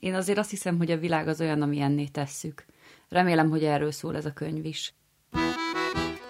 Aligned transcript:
Én 0.00 0.14
azért 0.14 0.38
azt 0.38 0.50
hiszem, 0.50 0.76
hogy 0.76 0.90
a 0.90 0.98
világ 0.98 1.28
az 1.28 1.40
olyan, 1.40 1.62
amilyenné 1.62 2.04
tesszük. 2.04 2.64
Remélem, 3.08 3.50
hogy 3.50 3.64
erről 3.64 3.92
szól 3.92 4.16
ez 4.16 4.24
a 4.24 4.32
könyv 4.32 4.64
is. 4.64 4.94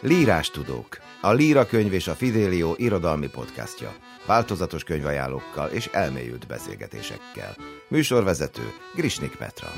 Lírás 0.01 0.51
tudók. 0.51 0.99
A 1.21 1.33
Líra 1.33 1.67
könyv 1.67 1.93
és 1.93 2.09
a 2.09 2.15
Fidelio 2.15 2.75
irodalmi 2.77 3.29
podcastja. 3.29 3.97
Változatos 4.27 4.85
könyvajánlókkal 4.85 5.69
és 5.69 5.87
elmélyült 5.87 6.47
beszélgetésekkel. 6.47 7.57
Műsorvezető 7.89 8.63
Grisnik 8.95 9.37
Petra. 9.37 9.69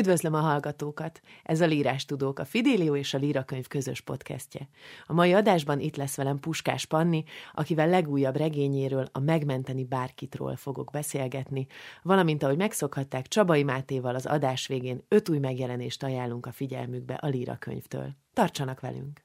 Üdvözlöm 0.00 0.34
a 0.34 0.40
hallgatókat! 0.40 1.20
Ez 1.42 1.60
a 1.60 1.66
Lírás 1.66 2.04
Tudók, 2.04 2.38
a 2.38 2.44
Fidélió 2.44 2.96
és 2.96 3.14
a 3.14 3.18
Líra 3.18 3.44
könyv 3.44 3.66
közös 3.66 4.00
podcastje. 4.00 4.68
A 5.06 5.12
mai 5.12 5.32
adásban 5.32 5.80
itt 5.80 5.96
lesz 5.96 6.16
velem 6.16 6.38
Puskás 6.38 6.86
Panni, 6.86 7.24
akivel 7.54 7.88
legújabb 7.88 8.36
regényéről, 8.36 9.08
a 9.12 9.18
Megmenteni 9.18 9.84
bárkitról 9.84 10.56
fogok 10.56 10.90
beszélgetni, 10.90 11.66
valamint 12.02 12.42
ahogy 12.42 12.56
megszokhatták, 12.56 13.28
Csabai 13.28 13.62
Mátéval 13.62 14.14
az 14.14 14.26
adás 14.26 14.66
végén 14.66 15.04
öt 15.08 15.28
új 15.28 15.38
megjelenést 15.38 16.02
ajánlunk 16.02 16.46
a 16.46 16.52
figyelmükbe 16.52 17.14
a 17.14 17.26
Líra 17.26 17.56
könyvtől. 17.56 18.16
Tartsanak 18.32 18.80
velünk! 18.80 19.20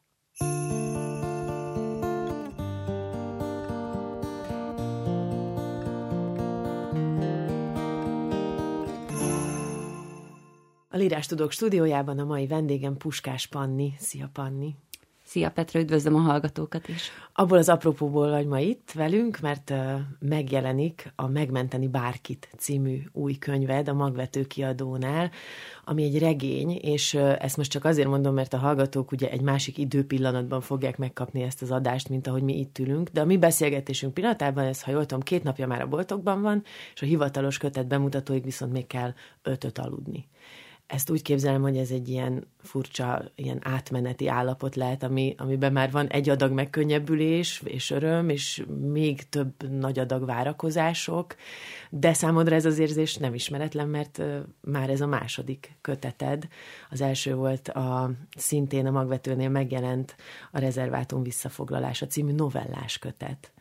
A 10.95 10.97
Lírás 10.97 11.25
Tudók 11.25 11.51
stúdiójában 11.51 12.19
a 12.19 12.23
mai 12.23 12.47
vendégem 12.47 12.97
Puskás 12.97 13.47
Panni. 13.47 13.93
Szia, 13.99 14.29
Panni! 14.33 14.75
Szia 15.23 15.51
Petra, 15.51 15.79
üdvözlöm 15.79 16.15
a 16.15 16.19
hallgatókat 16.19 16.87
is. 16.87 17.11
Abból 17.33 17.57
az 17.57 17.69
apropóból 17.69 18.29
vagy 18.29 18.47
ma 18.47 18.59
itt 18.59 18.91
velünk, 18.93 19.39
mert 19.39 19.73
megjelenik 20.19 21.11
a 21.15 21.27
Megmenteni 21.27 21.87
bárkit 21.87 22.49
című 22.57 23.01
új 23.11 23.33
könyved 23.33 23.89
a 23.89 23.93
Magvető 23.93 24.45
kiadónál, 24.45 25.31
ami 25.85 26.03
egy 26.03 26.19
regény, 26.19 26.69
és 26.71 27.13
ezt 27.13 27.57
most 27.57 27.71
csak 27.71 27.85
azért 27.85 28.07
mondom, 28.07 28.33
mert 28.33 28.53
a 28.53 28.57
hallgatók 28.57 29.11
ugye 29.11 29.29
egy 29.29 29.41
másik 29.41 29.77
időpillanatban 29.77 30.61
fogják 30.61 30.97
megkapni 30.97 31.41
ezt 31.41 31.61
az 31.61 31.71
adást, 31.71 32.09
mint 32.09 32.27
ahogy 32.27 32.43
mi 32.43 32.59
itt 32.59 32.79
ülünk, 32.79 33.09
de 33.09 33.21
a 33.21 33.25
mi 33.25 33.37
beszélgetésünk 33.37 34.13
pillanatában, 34.13 34.63
ez, 34.63 34.83
ha 34.83 34.91
jól 34.91 35.05
tudom, 35.05 35.23
két 35.23 35.43
napja 35.43 35.67
már 35.67 35.81
a 35.81 35.87
boltokban 35.87 36.41
van, 36.41 36.63
és 36.93 37.01
a 37.01 37.05
hivatalos 37.05 37.57
kötet 37.57 37.87
bemutatóig 37.87 38.43
viszont 38.43 38.71
még 38.71 38.87
kell 38.87 39.13
ötöt 39.43 39.77
aludni 39.77 40.27
ezt 40.87 41.09
úgy 41.09 41.21
képzelem, 41.21 41.61
hogy 41.61 41.77
ez 41.77 41.91
egy 41.91 42.09
ilyen 42.09 42.47
furcsa, 42.57 43.31
ilyen 43.35 43.59
átmeneti 43.63 44.27
állapot 44.27 44.75
lehet, 44.75 45.03
ami, 45.03 45.35
amiben 45.37 45.71
már 45.71 45.91
van 45.91 46.07
egy 46.07 46.29
adag 46.29 46.51
megkönnyebbülés 46.51 47.61
és 47.63 47.91
öröm, 47.91 48.29
és 48.29 48.65
még 48.91 49.29
több 49.29 49.69
nagy 49.69 49.99
adag 49.99 50.25
várakozások, 50.25 51.35
de 51.89 52.13
számodra 52.13 52.55
ez 52.55 52.65
az 52.65 52.79
érzés 52.79 53.15
nem 53.15 53.33
ismeretlen, 53.33 53.87
mert 53.87 54.21
már 54.61 54.89
ez 54.89 55.01
a 55.01 55.07
második 55.07 55.77
köteted. 55.81 56.47
Az 56.89 57.01
első 57.01 57.35
volt 57.35 57.69
a 57.69 58.11
szintén 58.37 58.85
a 58.85 58.91
magvetőnél 58.91 59.49
megjelent 59.49 60.15
a 60.51 60.59
rezervátum 60.59 61.23
visszafoglalása 61.23 62.07
című 62.07 62.31
novellás 62.31 62.97
kötet 62.97 63.53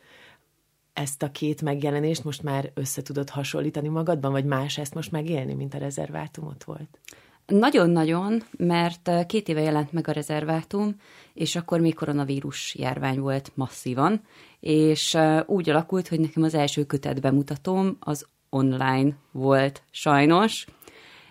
ezt 0.95 1.23
a 1.23 1.31
két 1.31 1.61
megjelenést 1.61 2.23
most 2.23 2.43
már 2.43 2.71
össze 2.73 3.01
tudod 3.01 3.29
hasonlítani 3.29 3.87
magadban, 3.87 4.31
vagy 4.31 4.45
más 4.45 4.77
ezt 4.77 4.93
most 4.93 5.11
megélni, 5.11 5.53
mint 5.53 5.73
a 5.73 5.77
rezervátumot 5.77 6.63
volt? 6.63 6.99
Nagyon-nagyon, 7.45 8.43
mert 8.57 9.25
két 9.25 9.47
éve 9.47 9.61
jelent 9.61 9.91
meg 9.91 10.07
a 10.07 10.11
rezervátum, 10.11 10.95
és 11.33 11.55
akkor 11.55 11.79
még 11.79 11.93
koronavírus 11.93 12.75
járvány 12.75 13.19
volt 13.19 13.51
masszívan, 13.53 14.21
és 14.59 15.17
úgy 15.45 15.69
alakult, 15.69 16.07
hogy 16.07 16.19
nekem 16.19 16.43
az 16.43 16.53
első 16.53 16.83
kötet 16.85 17.21
bemutatom 17.21 17.97
az 17.99 18.27
online 18.49 19.17
volt 19.31 19.83
sajnos, 19.91 20.65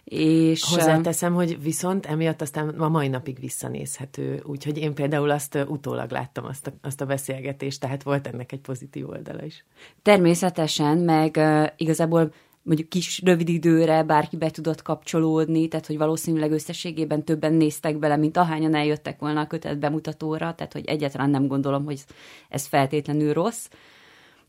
és 0.05 0.65
Hozzáteszem, 0.65 1.35
hogy 1.35 1.63
viszont 1.63 2.07
emiatt 2.07 2.41
aztán 2.41 2.69
a 2.69 2.89
mai 2.89 3.09
napig 3.09 3.41
visszanézhető, 3.41 4.43
úgyhogy 4.47 4.79
én 4.79 4.95
például 4.95 5.31
azt 5.31 5.59
utólag 5.69 6.11
láttam 6.11 6.45
azt 6.45 6.67
a, 6.67 6.73
azt 6.83 7.01
a 7.01 7.07
beszélgetést, 7.07 7.81
tehát 7.81 8.03
volt 8.03 8.27
ennek 8.27 8.53
egy 8.53 8.61
pozitív 8.61 9.09
oldala 9.09 9.45
is. 9.45 9.65
Természetesen, 10.03 10.99
meg 10.99 11.35
uh, 11.37 11.67
igazából 11.77 12.33
mondjuk 12.65 12.89
kis 12.89 13.23
rövid 13.25 13.49
időre 13.49 14.03
bárki 14.03 14.37
be 14.37 14.51
tudott 14.51 14.83
kapcsolódni, 14.83 15.69
tehát 15.69 15.87
hogy 15.87 15.99
valószínűleg 15.99 16.53
összességében 16.53 17.25
többen 17.25 17.53
néztek 17.53 17.99
bele, 17.99 18.17
mint 18.17 18.37
ahányan 18.37 18.75
eljöttek 18.75 19.21
volna 19.21 19.41
a 19.41 19.47
kötet 19.47 19.79
bemutatóra, 19.79 20.55
tehát 20.55 20.73
hogy 20.73 20.85
egyáltalán 20.87 21.31
nem 21.31 21.47
gondolom, 21.47 21.85
hogy 21.85 22.05
ez 22.49 22.67
feltétlenül 22.67 23.33
rossz. 23.33 23.69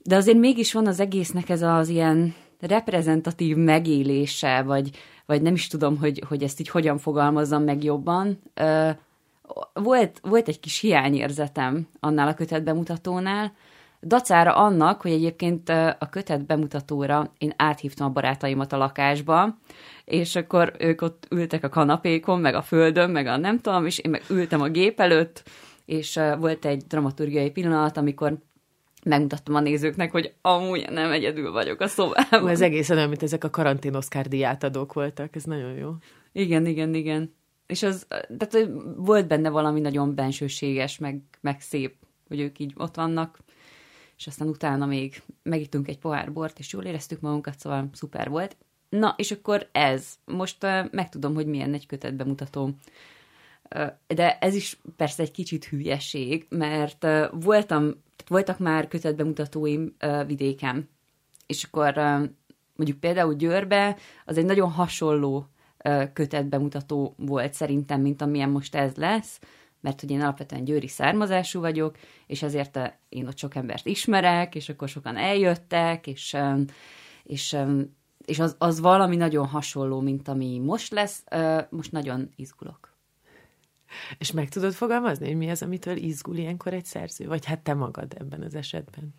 De 0.04 0.16
azért 0.16 0.38
mégis 0.38 0.74
van 0.74 0.88
az 0.88 1.00
egésznek 1.00 1.50
ez 1.50 1.62
az 1.62 1.90
ilyen 1.90 2.34
reprezentatív 2.60 3.56
megélése, 3.56 4.62
vagy, 4.62 4.90
vagy 5.26 5.42
nem 5.42 5.54
is 5.54 5.68
tudom, 5.68 5.98
hogy, 5.98 6.24
hogy 6.28 6.44
ezt 6.44 6.60
így 6.60 6.70
hogyan 6.70 6.98
fogalmazzam 6.98 7.64
meg 7.64 7.84
jobban. 7.84 8.42
Volt, 9.74 10.20
volt 10.22 10.48
egy 10.48 10.60
kis 10.60 10.80
hiányérzetem 10.80 11.88
annál 12.00 12.28
a 12.28 12.34
kötet 12.34 12.64
bemutatónál, 12.64 13.54
Dacára 14.06 14.56
annak, 14.56 15.02
hogy 15.02 15.12
egyébként 15.12 15.70
a 15.70 16.08
kötet 16.10 16.46
bemutatóra 16.46 17.32
én 17.38 17.54
áthívtam 17.56 18.08
a 18.08 18.12
barátaimat 18.12 18.74
a 18.74 18.78
lakásba, 18.78 19.58
és 20.06 20.36
akkor 20.36 20.74
ők 20.80 21.02
ott 21.02 21.28
ültek 21.30 21.64
a 21.64 21.70
kanapékon, 21.70 22.40
meg 22.40 22.56
a 22.56 22.62
földön, 22.62 23.10
meg 23.10 23.28
a 23.28 23.38
nem 23.38 23.62
tudom, 23.62 23.86
és 23.86 23.98
én 23.98 24.12
meg 24.12 24.24
ültem 24.30 24.62
a 24.62 24.68
gép 24.68 25.00
előtt, 25.00 25.44
és 25.86 26.20
volt 26.40 26.66
egy 26.66 26.84
dramaturgiai 26.88 27.52
pillanat, 27.52 27.98
amikor 27.98 28.38
megmutattam 29.06 29.56
a 29.56 29.60
nézőknek, 29.60 30.12
hogy 30.12 30.34
amúgy 30.42 30.90
nem 30.90 31.12
egyedül 31.12 31.52
vagyok 31.52 31.82
a 31.82 31.88
szobában. 31.88 32.48
Ez 32.48 32.62
egészen 32.62 32.98
olyan, 32.98 33.10
mint 33.10 33.24
ezek 33.24 33.44
a 33.44 33.50
karantén 33.50 33.96
Oscar 33.96 34.28
díjátadók 34.28 34.94
voltak, 34.94 35.36
ez 35.36 35.44
nagyon 35.44 35.74
jó. 35.74 35.92
Igen, 36.32 36.66
igen, 36.66 36.94
igen. 36.94 37.34
És 37.68 37.84
az, 37.84 38.08
tehát 38.38 38.70
volt 38.96 39.28
benne 39.28 39.50
valami 39.50 39.80
nagyon 39.80 40.16
bensőséges, 40.16 40.98
meg, 40.98 41.22
meg 41.42 41.62
szép, 41.62 41.96
hogy 42.28 42.40
ők 42.40 42.60
így 42.60 42.74
ott 42.76 42.96
vannak, 42.96 43.40
és 44.18 44.28
aztán 44.28 44.48
utána 44.48 44.86
még 44.86 45.22
megittünk 45.44 45.88
egy 45.88 46.00
pohár 46.00 46.34
bort, 46.34 46.60
és 46.60 46.74
jól 46.74 46.84
éreztük 46.84 47.20
magunkat, 47.20 47.60
szóval 47.60 47.90
szuper 47.94 48.30
volt. 48.30 48.58
Na, 48.90 49.14
és 49.18 49.32
akkor 49.32 49.70
ez. 49.72 50.14
Most 50.26 50.64
uh, 50.64 50.92
megtudom, 50.92 51.34
hogy 51.34 51.46
milyen 51.46 51.74
egy 51.74 51.86
kötet 51.86 52.16
bemutató. 52.16 52.70
Uh, 53.76 53.88
de 54.08 54.38
ez 54.38 54.56
is 54.56 54.80
persze 54.96 55.24
egy 55.24 55.32
kicsit 55.32 55.66
hülyeség, 55.66 56.46
mert 56.50 57.04
uh, 57.04 57.26
voltam, 57.32 58.04
tehát 58.16 58.28
voltak 58.28 58.60
már 58.60 58.88
kötetbemutatóim 58.88 59.96
uh, 60.02 60.26
vidéken, 60.26 60.90
és 61.48 61.64
akkor 61.64 61.94
mondjuk 62.76 63.00
például 63.00 63.34
Győrbe 63.34 63.98
az 64.26 64.38
egy 64.38 64.46
nagyon 64.46 64.72
hasonló 64.72 65.48
uh, 65.84 66.14
kötetbemutató 66.14 67.14
volt 67.18 67.54
szerintem, 67.54 68.02
mint 68.02 68.22
amilyen 68.22 68.50
most 68.50 68.76
ez 68.76 68.96
lesz, 68.96 69.40
mert 69.86 70.02
hogy 70.02 70.12
én 70.12 70.22
alapvetően 70.22 70.64
győri 70.64 70.88
származású 70.88 71.60
vagyok, 71.60 71.98
és 72.28 72.44
ezért 72.44 72.80
én 73.10 73.28
ott 73.28 73.38
sok 73.38 73.56
embert 73.56 73.86
ismerek, 73.86 74.56
és 74.56 74.70
akkor 74.70 74.90
sokan 74.90 75.18
eljöttek, 75.18 76.08
és, 76.08 76.38
és, 77.24 77.58
és 78.26 78.40
az, 78.40 78.56
az 78.58 78.80
valami 78.80 79.16
nagyon 79.16 79.48
hasonló, 79.48 80.00
mint 80.00 80.28
ami 80.28 80.60
most 80.60 80.92
lesz, 80.92 81.24
most 81.70 81.92
nagyon 81.92 82.30
izgulok. 82.36 82.95
És 84.18 84.32
meg 84.32 84.50
tudod 84.50 84.74
fogalmazni, 84.74 85.28
hogy 85.28 85.38
mi 85.38 85.50
az, 85.50 85.62
amitől 85.62 85.96
izgul 85.96 86.38
ilyenkor 86.38 86.74
egy 86.74 86.86
szerző? 86.86 87.28
Vagy 87.28 87.46
hát 87.46 87.60
te 87.60 87.74
magad 87.74 88.14
ebben 88.18 88.42
az 88.42 88.56
esetben? 88.56 89.14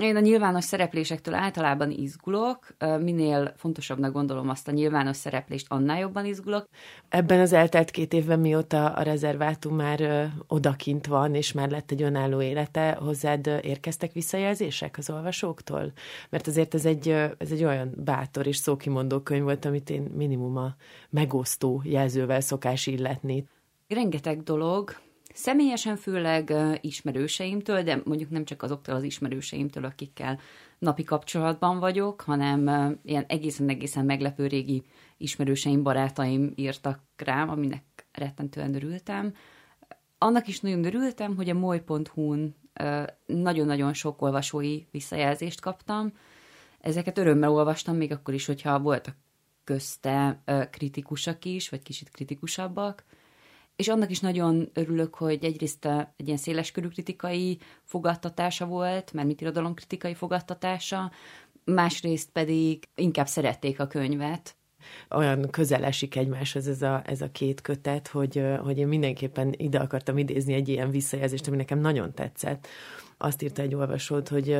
Én 0.00 0.16
a 0.16 0.20
nyilvános 0.20 0.64
szereplésektől 0.64 1.34
általában 1.34 1.90
izgulok, 1.90 2.66
minél 3.00 3.52
fontosabbnak 3.56 4.12
gondolom 4.12 4.48
azt 4.48 4.68
a 4.68 4.72
nyilvános 4.72 5.16
szereplést, 5.16 5.66
annál 5.68 5.98
jobban 5.98 6.24
izgulok. 6.24 6.68
Ebben 7.08 7.40
az 7.40 7.52
eltelt 7.52 7.90
két 7.90 8.12
évben, 8.12 8.40
mióta 8.40 8.88
a 8.88 9.02
rezervátum 9.02 9.76
már 9.76 10.00
ö, 10.00 10.24
odakint 10.46 11.06
van, 11.06 11.34
és 11.34 11.52
már 11.52 11.70
lett 11.70 11.90
egy 11.90 12.02
önálló 12.02 12.40
élete, 12.40 12.92
hozzád 13.00 13.46
érkeztek 13.46 14.12
visszajelzések 14.12 14.98
az 14.98 15.10
olvasóktól? 15.10 15.92
Mert 16.30 16.46
azért 16.46 16.74
ez 16.74 16.84
egy, 16.84 17.08
ez 17.38 17.50
egy 17.50 17.64
olyan 17.64 17.92
bátor 18.04 18.46
és 18.46 18.56
szókimondó 18.56 19.20
könyv 19.20 19.42
volt, 19.42 19.64
amit 19.64 19.90
én 19.90 20.02
minimum 20.02 20.56
a 20.56 20.74
megosztó 21.10 21.82
jelzővel 21.84 22.40
szokás 22.40 22.86
illetni. 22.86 23.46
Rengeteg 23.88 24.42
dolog, 24.42 24.96
Személyesen 25.36 25.96
főleg 25.96 26.54
ismerőseimtől, 26.80 27.82
de 27.82 28.02
mondjuk 28.04 28.30
nem 28.30 28.44
csak 28.44 28.62
azoktól 28.62 28.94
az 28.94 29.02
ismerőseimtől, 29.02 29.84
akikkel 29.84 30.38
napi 30.78 31.04
kapcsolatban 31.04 31.78
vagyok, 31.78 32.20
hanem 32.20 32.68
ilyen 33.04 33.24
egészen-egészen 33.28 34.04
meglepő 34.04 34.46
régi 34.46 34.82
ismerőseim, 35.16 35.82
barátaim 35.82 36.52
írtak 36.54 37.00
rám, 37.16 37.48
aminek 37.48 38.06
rettentően 38.12 38.74
örültem. 38.74 39.34
Annak 40.18 40.46
is 40.46 40.60
nagyon 40.60 40.84
örültem, 40.84 41.36
hogy 41.36 41.48
a 41.48 41.54
moly.hu-n 41.54 42.54
nagyon-nagyon 43.26 43.92
sok 43.92 44.22
olvasói 44.22 44.82
visszajelzést 44.90 45.60
kaptam. 45.60 46.12
Ezeket 46.80 47.18
örömmel 47.18 47.50
olvastam, 47.50 47.96
még 47.96 48.12
akkor 48.12 48.34
is, 48.34 48.46
hogyha 48.46 48.80
voltak 48.80 49.16
közte 49.64 50.42
kritikusak 50.70 51.44
is, 51.44 51.68
vagy 51.68 51.82
kicsit 51.82 52.10
kritikusabbak 52.10 53.04
és 53.76 53.88
annak 53.88 54.10
is 54.10 54.20
nagyon 54.20 54.70
örülök, 54.72 55.14
hogy 55.14 55.44
egyrészt 55.44 55.86
egy 56.16 56.26
ilyen 56.26 56.36
széleskörű 56.36 56.88
kritikai 56.88 57.58
fogadtatása 57.84 58.66
volt, 58.66 59.12
mert 59.12 59.26
mit 59.26 59.40
irodalomkritikai 59.40 60.14
fogadtatása, 60.14 61.10
másrészt 61.64 62.30
pedig 62.32 62.88
inkább 62.94 63.26
szerették 63.26 63.80
a 63.80 63.86
könyvet. 63.86 64.56
Olyan 65.10 65.50
közel 65.50 65.84
esik 65.84 66.16
egymáshoz 66.16 66.68
ez 66.68 66.82
a, 66.82 67.02
ez 67.06 67.20
a 67.20 67.30
két 67.30 67.60
kötet, 67.60 68.08
hogy, 68.08 68.42
hogy 68.62 68.78
én 68.78 68.88
mindenképpen 68.88 69.54
ide 69.56 69.78
akartam 69.78 70.18
idézni 70.18 70.54
egy 70.54 70.68
ilyen 70.68 70.90
visszajelzést, 70.90 71.46
ami 71.46 71.56
nekem 71.56 71.78
nagyon 71.78 72.14
tetszett. 72.14 72.66
Azt 73.18 73.42
írta 73.42 73.62
egy 73.62 73.74
olvasót, 73.74 74.28
hogy 74.28 74.52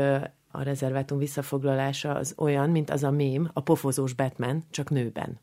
a 0.50 0.62
rezervátum 0.62 1.18
visszafoglalása 1.18 2.14
az 2.14 2.34
olyan, 2.36 2.70
mint 2.70 2.90
az 2.90 3.02
a 3.02 3.10
mém, 3.10 3.50
a 3.52 3.60
pofozós 3.60 4.12
Batman, 4.12 4.64
csak 4.70 4.90
nőben. 4.90 5.40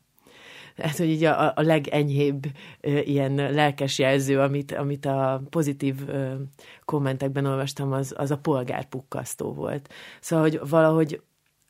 Hát, 0.76 0.96
hogy 0.96 1.08
így 1.08 1.24
a, 1.24 1.52
a 1.56 1.62
legenyhébb 1.62 2.44
ilyen 2.80 3.34
lelkes 3.34 3.98
jelző, 3.98 4.40
amit, 4.40 4.72
amit 4.72 5.06
a 5.06 5.42
pozitív 5.50 5.94
kommentekben 6.84 7.46
olvastam, 7.46 7.92
az, 7.92 8.14
az 8.16 8.30
a 8.30 8.38
polgárpukkasztó 8.38 9.52
volt. 9.52 9.88
Szóval, 10.20 10.44
hogy 10.44 10.60
valahogy 10.68 11.20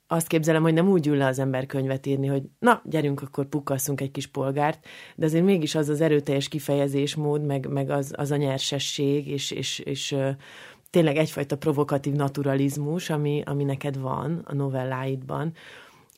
azt 0.06 0.26
képzelem, 0.26 0.62
hogy 0.62 0.72
nem 0.74 0.88
úgy 0.88 1.06
ül 1.06 1.16
le 1.16 1.26
az 1.26 1.38
ember 1.38 1.66
könyvet 1.66 2.06
írni, 2.06 2.26
hogy 2.26 2.42
na, 2.58 2.82
gyerünk, 2.84 3.22
akkor 3.22 3.46
pukkasszunk 3.46 4.00
egy 4.00 4.10
kis 4.10 4.26
polgárt, 4.26 4.86
de 5.16 5.26
azért 5.26 5.44
mégis 5.44 5.74
az 5.74 5.88
az 5.88 6.00
erőteljes 6.00 6.48
kifejezésmód, 6.48 7.44
meg, 7.44 7.66
meg 7.66 7.90
az, 7.90 8.12
az 8.16 8.30
a 8.30 8.36
nyersesség, 8.36 9.28
és, 9.28 9.50
és, 9.50 9.78
és 9.78 10.16
tényleg 10.90 11.16
egyfajta 11.16 11.56
provokatív 11.56 12.12
naturalizmus, 12.12 13.10
ami, 13.10 13.42
ami 13.46 13.64
neked 13.64 13.98
van 13.98 14.42
a 14.44 14.54
novelláidban, 14.54 15.52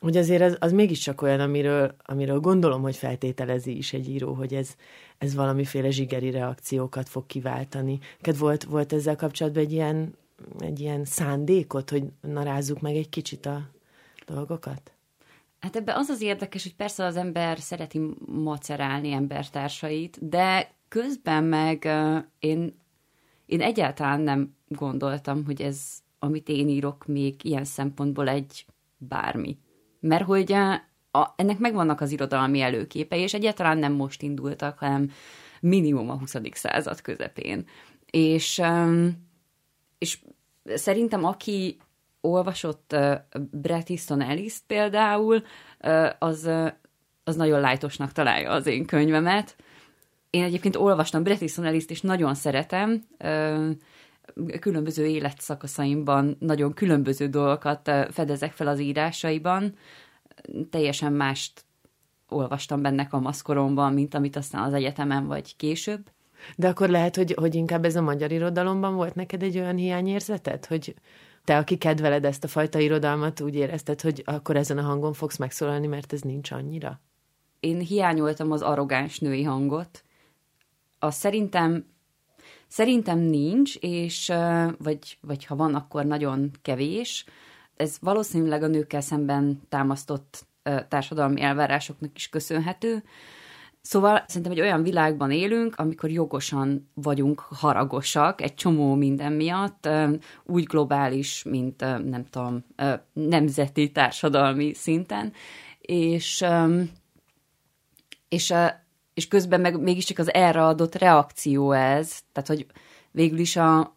hogy 0.00 0.16
azért 0.16 0.42
az, 0.42 0.56
az 0.60 0.72
mégiscsak 0.72 1.22
olyan, 1.22 1.40
amiről, 1.40 1.94
amiről 2.04 2.40
gondolom, 2.40 2.82
hogy 2.82 2.96
feltételezi 2.96 3.76
is 3.76 3.92
egy 3.92 4.08
író, 4.08 4.32
hogy 4.32 4.54
ez, 4.54 4.74
ez 5.18 5.34
valamiféle 5.34 5.90
zsigeri 5.90 6.30
reakciókat 6.30 7.08
fog 7.08 7.26
kiváltani. 7.26 7.98
Neked 8.16 8.38
volt, 8.38 8.64
volt 8.64 8.92
ezzel 8.92 9.16
kapcsolatban 9.16 9.62
egy 9.62 9.72
ilyen, 9.72 10.14
egy 10.58 10.80
ilyen 10.80 11.04
szándékot, 11.04 11.90
hogy 11.90 12.04
narázzuk 12.20 12.80
meg 12.80 12.96
egy 12.96 13.08
kicsit 13.08 13.46
a 13.46 13.70
dolgokat? 14.26 14.90
Hát 15.58 15.76
ebben 15.76 15.96
az 15.96 16.08
az 16.08 16.20
érdekes, 16.20 16.62
hogy 16.62 16.74
persze 16.74 17.04
az 17.04 17.16
ember 17.16 17.58
szereti 17.58 18.00
macerálni 18.26 19.12
embertársait, 19.12 20.28
de 20.28 20.74
közben 20.88 21.44
meg 21.44 21.82
uh, 21.84 22.24
én, 22.38 22.78
én 23.46 23.60
egyáltalán 23.60 24.20
nem 24.20 24.54
gondoltam, 24.68 25.44
hogy 25.44 25.62
ez, 25.62 25.80
amit 26.18 26.48
én 26.48 26.68
írok, 26.68 27.06
még 27.06 27.44
ilyen 27.44 27.64
szempontból 27.64 28.28
egy 28.28 28.66
bármi. 28.96 29.58
Mert 30.06 30.24
hogy 30.24 30.52
a, 31.10 31.32
ennek 31.36 31.58
megvannak 31.58 32.00
az 32.00 32.10
irodalmi 32.10 32.60
előképei, 32.60 33.20
és 33.20 33.34
egyáltalán 33.34 33.78
nem 33.78 33.92
most 33.92 34.22
indultak, 34.22 34.78
hanem 34.78 35.10
minimum 35.60 36.10
a 36.10 36.18
20. 36.18 36.34
század 36.52 37.00
közepén. 37.00 37.64
És, 38.10 38.62
és 39.98 40.18
szerintem 40.74 41.24
aki 41.24 41.76
olvasott 42.20 42.96
Bret 43.50 43.90
Easton 43.90 44.20
ellis 44.20 44.54
például, 44.66 45.42
az, 46.18 46.50
az 47.24 47.36
nagyon 47.36 47.60
lájtosnak 47.60 48.12
találja 48.12 48.50
az 48.50 48.66
én 48.66 48.86
könyvemet. 48.86 49.56
Én 50.30 50.42
egyébként 50.42 50.76
olvastam 50.76 51.22
Bret 51.22 51.40
Easton 51.40 51.64
ellis 51.64 51.84
és 51.86 52.00
nagyon 52.00 52.34
szeretem, 52.34 53.04
különböző 54.60 55.06
életszakaszaimban 55.06 56.36
nagyon 56.40 56.72
különböző 56.74 57.26
dolgokat 57.26 57.90
fedezek 58.10 58.52
fel 58.52 58.66
az 58.66 58.80
írásaiban. 58.80 59.74
Teljesen 60.70 61.12
mást 61.12 61.64
olvastam 62.28 62.82
benne 62.82 63.06
kamaszkoromban, 63.06 63.92
mint 63.92 64.14
amit 64.14 64.36
aztán 64.36 64.62
az 64.62 64.72
egyetemen 64.72 65.26
vagy 65.26 65.56
később. 65.56 66.10
De 66.56 66.68
akkor 66.68 66.88
lehet, 66.88 67.16
hogy, 67.16 67.32
hogy 67.32 67.54
inkább 67.54 67.84
ez 67.84 67.96
a 67.96 68.02
magyar 68.02 68.32
irodalomban 68.32 68.94
volt 68.94 69.14
neked 69.14 69.42
egy 69.42 69.58
olyan 69.58 69.76
hiányérzeted, 69.76 70.66
hogy 70.66 70.94
te, 71.44 71.56
aki 71.56 71.76
kedveled 71.76 72.24
ezt 72.24 72.44
a 72.44 72.48
fajta 72.48 72.78
irodalmat, 72.78 73.40
úgy 73.40 73.54
érezted, 73.54 74.00
hogy 74.00 74.22
akkor 74.24 74.56
ezen 74.56 74.78
a 74.78 74.82
hangon 74.82 75.12
fogsz 75.12 75.36
megszólalni, 75.36 75.86
mert 75.86 76.12
ez 76.12 76.20
nincs 76.20 76.50
annyira? 76.50 77.00
Én 77.60 77.78
hiányoltam 77.80 78.52
az 78.52 78.62
arrogáns 78.62 79.18
női 79.18 79.42
hangot. 79.42 80.02
A 80.98 81.10
szerintem 81.10 81.86
Szerintem 82.68 83.18
nincs, 83.18 83.76
és 83.76 84.32
vagy, 84.78 85.18
vagy 85.20 85.44
ha 85.44 85.56
van, 85.56 85.74
akkor 85.74 86.04
nagyon 86.04 86.50
kevés. 86.62 87.24
Ez 87.76 87.96
valószínűleg 88.00 88.62
a 88.62 88.66
nőkkel 88.66 89.00
szemben 89.00 89.60
támasztott 89.68 90.46
társadalmi 90.88 91.40
elvárásoknak 91.40 92.10
is 92.14 92.28
köszönhető. 92.28 93.02
Szóval 93.80 94.24
szerintem 94.26 94.52
egy 94.52 94.60
olyan 94.60 94.82
világban 94.82 95.30
élünk, 95.30 95.76
amikor 95.76 96.10
jogosan 96.10 96.90
vagyunk 96.94 97.40
haragosak 97.40 98.40
egy 98.40 98.54
csomó 98.54 98.94
minden 98.94 99.32
miatt, 99.32 99.88
úgy 100.44 100.64
globális, 100.64 101.42
mint 101.42 101.80
nem 101.80 102.24
tudom, 102.30 102.64
nemzeti 103.12 103.92
társadalmi 103.92 104.74
szinten, 104.74 105.32
és, 105.80 106.44
és 108.28 108.54
és 109.16 109.28
közben 109.28 109.60
meg 109.60 109.80
mégiscsak 109.80 110.18
az 110.18 110.34
erre 110.34 110.64
adott 110.64 110.94
reakció 110.94 111.72
ez, 111.72 112.20
tehát 112.32 112.48
hogy 112.48 112.66
végül 113.10 113.38
is 113.38 113.56
a, 113.56 113.96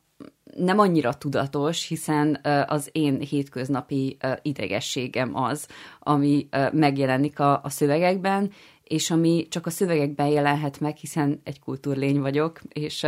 nem 0.55 0.79
annyira 0.79 1.13
tudatos, 1.13 1.87
hiszen 1.87 2.39
az 2.67 2.89
én 2.91 3.19
hétköznapi 3.19 4.17
idegességem 4.41 5.35
az, 5.35 5.67
ami 5.99 6.47
megjelenik 6.71 7.39
a, 7.39 7.61
szövegekben, 7.65 8.51
és 8.83 9.11
ami 9.11 9.47
csak 9.49 9.65
a 9.65 9.69
szövegekben 9.69 10.27
jelenhet 10.27 10.79
meg, 10.79 10.95
hiszen 10.95 11.41
egy 11.43 11.59
kultúrlény 11.59 12.19
vagyok, 12.19 12.61
és 12.69 13.05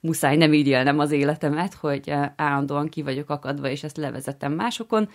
muszáj 0.00 0.36
nem 0.36 0.52
így 0.52 0.66
élnem 0.66 0.98
az 0.98 1.10
életemet, 1.10 1.74
hogy 1.74 2.14
állandóan 2.36 2.88
ki 2.88 3.02
vagyok 3.02 3.30
akadva, 3.30 3.68
és 3.68 3.82
ezt 3.82 3.96
levezetem 3.96 4.52
másokon, 4.52 5.08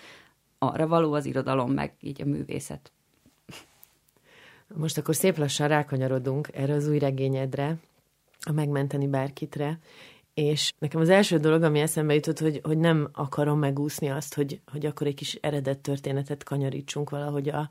arra 0.57 0.88
való 0.88 1.13
az 1.13 1.25
irodalom, 1.25 1.71
meg 1.71 1.94
így 2.00 2.21
a 2.21 2.25
művészet. 2.25 2.91
Most 4.73 4.97
akkor 4.97 5.15
szép 5.15 5.38
lassan 5.38 5.68
rákanyarodunk 5.68 6.50
erre 6.53 6.73
az 6.73 6.88
új 6.88 7.00
regényedre, 7.00 7.75
a 8.39 8.51
megmenteni 8.51 9.07
bárkitre, 9.07 9.79
és 10.33 10.73
nekem 10.79 11.01
az 11.01 11.09
első 11.09 11.38
dolog, 11.38 11.63
ami 11.63 11.79
eszembe 11.79 12.13
jutott, 12.13 12.39
hogy, 12.39 12.59
hogy 12.63 12.77
nem 12.77 13.09
akarom 13.13 13.59
megúszni 13.59 14.09
azt, 14.09 14.33
hogy, 14.33 14.62
hogy 14.71 14.85
akkor 14.85 15.07
egy 15.07 15.15
kis 15.15 15.33
eredet 15.33 15.79
történetet 15.79 16.44
kanyarítsunk 16.44 17.09
valahogy 17.09 17.50
a, 17.50 17.69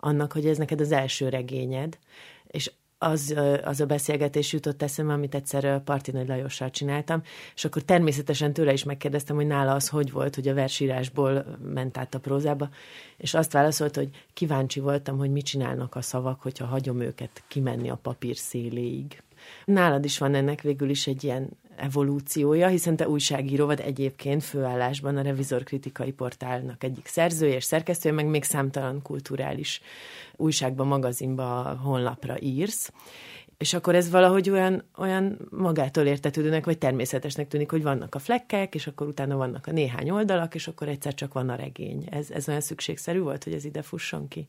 annak, 0.00 0.32
hogy 0.32 0.46
ez 0.46 0.58
neked 0.58 0.80
az 0.80 0.92
első 0.92 1.28
regényed, 1.28 1.98
és 2.46 2.72
az, 3.02 3.34
az 3.64 3.80
a 3.80 3.86
beszélgetés 3.86 4.52
jutott 4.52 4.82
eszembe, 4.82 5.12
amit 5.12 5.34
egyszer 5.34 5.82
Parti 5.82 6.10
Nagy 6.10 6.28
Lajossal 6.28 6.70
csináltam, 6.70 7.22
és 7.54 7.64
akkor 7.64 7.82
természetesen 7.82 8.52
tőle 8.52 8.72
is 8.72 8.84
megkérdeztem, 8.84 9.36
hogy 9.36 9.46
nála 9.46 9.74
az 9.74 9.88
hogy 9.88 10.10
volt, 10.12 10.34
hogy 10.34 10.48
a 10.48 10.54
versírásból 10.54 11.58
ment 11.72 11.98
át 11.98 12.14
a 12.14 12.18
prózába, 12.18 12.68
és 13.16 13.34
azt 13.34 13.52
válaszolt, 13.52 13.96
hogy 13.96 14.10
kíváncsi 14.32 14.80
voltam, 14.80 15.18
hogy 15.18 15.30
mit 15.30 15.44
csinálnak 15.44 15.94
a 15.94 16.02
szavak, 16.02 16.40
hogyha 16.40 16.66
hagyom 16.66 17.00
őket 17.00 17.42
kimenni 17.48 17.90
a 17.90 17.98
papír 18.02 18.36
széléig. 18.36 19.22
Nálad 19.64 20.04
is 20.04 20.18
van 20.18 20.34
ennek 20.34 20.60
végül 20.60 20.90
is 20.90 21.06
egy 21.06 21.24
ilyen 21.24 21.48
evolúciója, 21.76 22.68
hiszen 22.68 22.96
te 22.96 23.08
újságíró 23.08 23.66
vagy 23.66 23.80
egyébként 23.80 24.44
főállásban 24.44 25.16
a 25.16 25.22
Revizor 25.22 25.62
Kritikai 25.62 26.12
Portálnak 26.12 26.84
egyik 26.84 27.06
szerzője 27.06 27.54
és 27.54 27.64
szerkesztője, 27.64 28.14
meg 28.14 28.26
még 28.26 28.44
számtalan 28.44 29.02
kulturális 29.02 29.80
újságban, 30.36 30.86
magazinba, 30.86 31.78
honlapra 31.82 32.40
írsz, 32.40 32.92
és 33.60 33.74
akkor 33.74 33.94
ez 33.94 34.10
valahogy 34.10 34.50
olyan, 34.50 34.84
olyan 34.96 35.48
magától 35.50 36.04
értetődőnek, 36.04 36.64
vagy 36.64 36.78
természetesnek 36.78 37.48
tűnik, 37.48 37.70
hogy 37.70 37.82
vannak 37.82 38.14
a 38.14 38.18
flekkek, 38.18 38.74
és 38.74 38.86
akkor 38.86 39.06
utána 39.06 39.36
vannak 39.36 39.66
a 39.66 39.72
néhány 39.72 40.10
oldalak, 40.10 40.54
és 40.54 40.68
akkor 40.68 40.88
egyszer 40.88 41.14
csak 41.14 41.32
van 41.32 41.48
a 41.48 41.54
regény. 41.54 42.06
Ez, 42.10 42.30
ez 42.30 42.48
olyan 42.48 42.60
szükségszerű 42.60 43.20
volt, 43.20 43.44
hogy 43.44 43.52
ez 43.52 43.64
ide 43.64 43.82
fusson 43.82 44.28
ki? 44.28 44.48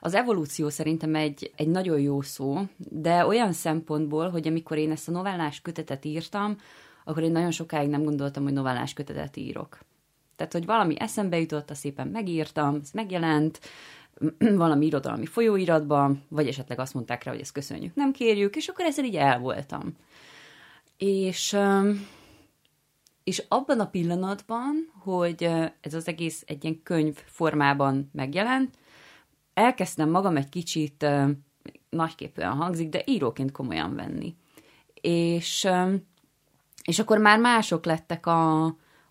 Az 0.00 0.14
evolúció 0.14 0.68
szerintem 0.68 1.14
egy, 1.14 1.52
egy 1.56 1.68
nagyon 1.68 2.00
jó 2.00 2.20
szó, 2.20 2.58
de 2.76 3.26
olyan 3.26 3.52
szempontból, 3.52 4.30
hogy 4.30 4.46
amikor 4.46 4.76
én 4.76 4.90
ezt 4.90 5.08
a 5.08 5.12
novellás 5.12 5.60
kötetet 5.60 6.04
írtam, 6.04 6.56
akkor 7.04 7.22
én 7.22 7.32
nagyon 7.32 7.50
sokáig 7.50 7.88
nem 7.88 8.02
gondoltam, 8.02 8.42
hogy 8.42 8.52
novellás 8.52 8.92
kötetet 8.92 9.36
írok. 9.36 9.78
Tehát, 10.36 10.52
hogy 10.52 10.66
valami 10.66 11.00
eszembe 11.00 11.38
jutott, 11.38 11.70
azt 11.70 11.80
szépen 11.80 12.08
megírtam, 12.08 12.78
ez 12.82 12.90
megjelent, 12.92 13.60
valami 14.38 14.86
irodalmi 14.86 15.26
folyóiratban, 15.26 16.22
vagy 16.28 16.48
esetleg 16.48 16.78
azt 16.78 16.94
mondták 16.94 17.22
rá, 17.24 17.32
hogy 17.32 17.40
ezt 17.40 17.52
köszönjük, 17.52 17.94
nem 17.94 18.12
kérjük, 18.12 18.56
és 18.56 18.68
akkor 18.68 18.84
ezzel 18.84 19.04
így 19.04 19.16
el 19.16 19.38
voltam. 19.38 19.96
És, 20.96 21.56
és 23.24 23.44
abban 23.48 23.80
a 23.80 23.86
pillanatban, 23.86 24.92
hogy 25.02 25.42
ez 25.80 25.94
az 25.94 26.08
egész 26.08 26.42
egy 26.46 26.64
ilyen 26.64 26.82
könyv 26.82 27.16
formában 27.26 28.10
megjelent, 28.12 28.76
elkezdtem 29.56 30.10
magam 30.10 30.36
egy 30.36 30.48
kicsit 30.48 31.06
nagyképűen 31.90 32.52
hangzik, 32.52 32.88
de 32.88 33.02
íróként 33.04 33.52
komolyan 33.52 33.94
venni. 33.94 34.34
És, 35.00 35.68
és 36.84 36.98
akkor 36.98 37.18
már 37.18 37.38
mások 37.38 37.84
lettek 37.84 38.26
a, 38.26 38.64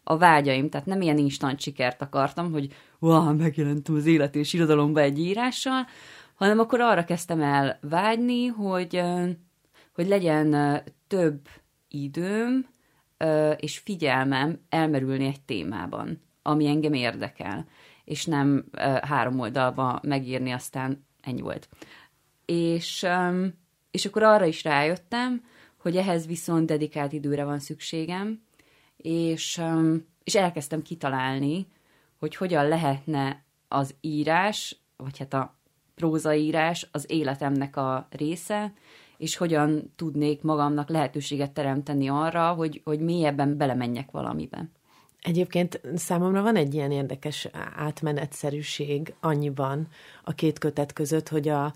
a 0.04 0.18
vágyaim, 0.18 0.70
tehát 0.70 0.86
nem 0.86 1.02
ilyen 1.02 1.18
instant 1.18 1.60
sikert 1.60 2.02
akartam, 2.02 2.52
hogy 2.52 2.74
wow, 3.00 3.34
megjelentem 3.34 3.96
az 3.96 4.06
élet 4.06 4.36
és 4.36 4.54
irodalomba 4.54 5.00
egy 5.00 5.20
írással, 5.20 5.88
hanem 6.36 6.60
akkor 6.60 6.80
arra 6.80 7.04
kezdtem 7.04 7.42
el 7.42 7.80
vágyni, 7.82 8.46
hogy, 8.46 9.02
hogy 9.94 10.08
legyen 10.08 10.82
több 11.08 11.48
időm 11.88 12.68
és 13.56 13.78
figyelmem 13.78 14.60
elmerülni 14.70 15.26
egy 15.26 15.42
témában, 15.42 16.22
ami 16.42 16.68
engem 16.68 16.94
érdekel. 16.94 17.68
És 18.06 18.26
nem 18.26 18.66
három 19.02 19.40
oldalba 19.40 20.00
megírni, 20.04 20.52
aztán 20.52 21.06
ennyi 21.22 21.42
volt. 21.42 21.70
És, 22.46 23.06
és 23.92 24.06
akkor 24.06 24.24
arra 24.24 24.46
is 24.46 24.64
rájöttem, 24.64 25.44
hogy 25.78 25.98
ehhez 25.98 26.28
viszont 26.28 26.66
dedikált 26.66 27.14
időre 27.14 27.44
van 27.44 27.60
szükségem, 27.60 28.42
és, 28.98 29.62
és 30.24 30.36
elkezdtem 30.36 30.82
kitalálni, 30.82 31.68
hogy 32.20 32.36
hogyan 32.36 32.68
lehetne 32.68 33.44
az 33.68 33.96
írás, 34.02 34.80
vagy 34.98 35.18
hát 35.18 35.34
a 35.34 35.56
prózaírás 35.96 36.88
az 36.92 37.12
életemnek 37.12 37.76
a 37.76 38.08
része, 38.10 38.74
és 39.18 39.38
hogyan 39.38 39.94
tudnék 39.96 40.42
magamnak 40.42 40.90
lehetőséget 40.90 41.52
teremteni 41.52 42.10
arra, 42.10 42.54
hogy, 42.54 42.82
hogy 42.84 43.00
mélyebben 43.00 43.58
belemenjek 43.58 44.12
valamiben. 44.12 44.72
Egyébként 45.26 45.82
számomra 45.96 46.42
van 46.42 46.56
egy 46.56 46.74
ilyen 46.74 46.92
érdekes 46.92 47.48
átmenetszerűség 47.76 49.14
annyiban 49.20 49.88
a 50.24 50.34
két 50.34 50.60
kötet 50.60 50.94
között, 50.94 51.30
hogy 51.30 51.48
a, 51.48 51.74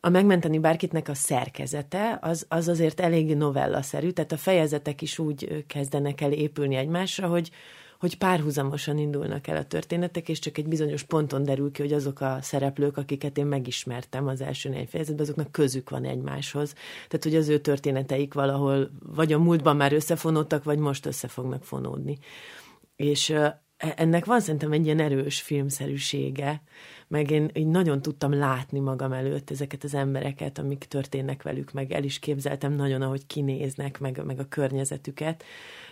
a 0.00 0.08
megmenteni 0.08 0.58
bárkitnek 0.58 1.08
a 1.08 1.14
szerkezete, 1.14 2.18
az, 2.22 2.46
az 2.48 2.68
azért 2.68 3.00
elég 3.00 3.36
novellaszerű, 3.36 4.10
tehát 4.10 4.32
a 4.32 4.36
fejezetek 4.36 5.02
is 5.02 5.18
úgy 5.18 5.64
kezdenek 5.66 6.20
el 6.20 6.32
épülni 6.32 6.74
egymásra, 6.74 7.28
hogy, 7.28 7.50
hogy 7.98 8.18
párhuzamosan 8.18 8.98
indulnak 8.98 9.46
el 9.46 9.56
a 9.56 9.64
történetek, 9.64 10.28
és 10.28 10.38
csak 10.38 10.58
egy 10.58 10.68
bizonyos 10.68 11.02
ponton 11.02 11.44
derül 11.44 11.72
ki, 11.72 11.82
hogy 11.82 11.92
azok 11.92 12.20
a 12.20 12.38
szereplők, 12.40 12.96
akiket 12.96 13.38
én 13.38 13.46
megismertem 13.46 14.26
az 14.26 14.40
első 14.40 14.68
négy 14.68 14.88
fejezetben, 14.88 15.24
azoknak 15.24 15.52
közük 15.52 15.90
van 15.90 16.04
egymáshoz. 16.04 16.72
Tehát, 17.08 17.24
hogy 17.24 17.36
az 17.36 17.48
ő 17.48 17.58
történeteik 17.58 18.34
valahol 18.34 18.90
vagy 19.14 19.32
a 19.32 19.38
múltban 19.38 19.76
már 19.76 19.92
összefonódtak, 19.92 20.64
vagy 20.64 20.78
most 20.78 21.06
össze 21.06 21.28
fognak 21.28 21.64
fonódni. 21.64 22.18
És 23.00 23.30
e, 23.30 23.62
ennek 23.76 24.24
van 24.24 24.40
szerintem 24.40 24.72
egy 24.72 24.84
ilyen 24.84 25.00
erős 25.00 25.40
filmszerűsége, 25.40 26.62
meg 27.08 27.30
én 27.30 27.50
így 27.54 27.66
nagyon 27.66 28.02
tudtam 28.02 28.32
látni 28.32 28.78
magam 28.78 29.12
előtt 29.12 29.50
ezeket 29.50 29.84
az 29.84 29.94
embereket, 29.94 30.58
amik 30.58 30.84
történnek 30.84 31.42
velük, 31.42 31.72
meg 31.72 31.92
el 31.92 32.04
is 32.04 32.18
képzeltem 32.18 32.72
nagyon, 32.72 33.02
ahogy 33.02 33.26
kinéznek, 33.26 33.98
meg, 33.98 34.22
meg 34.24 34.38
a 34.38 34.48
környezetüket, 34.48 35.44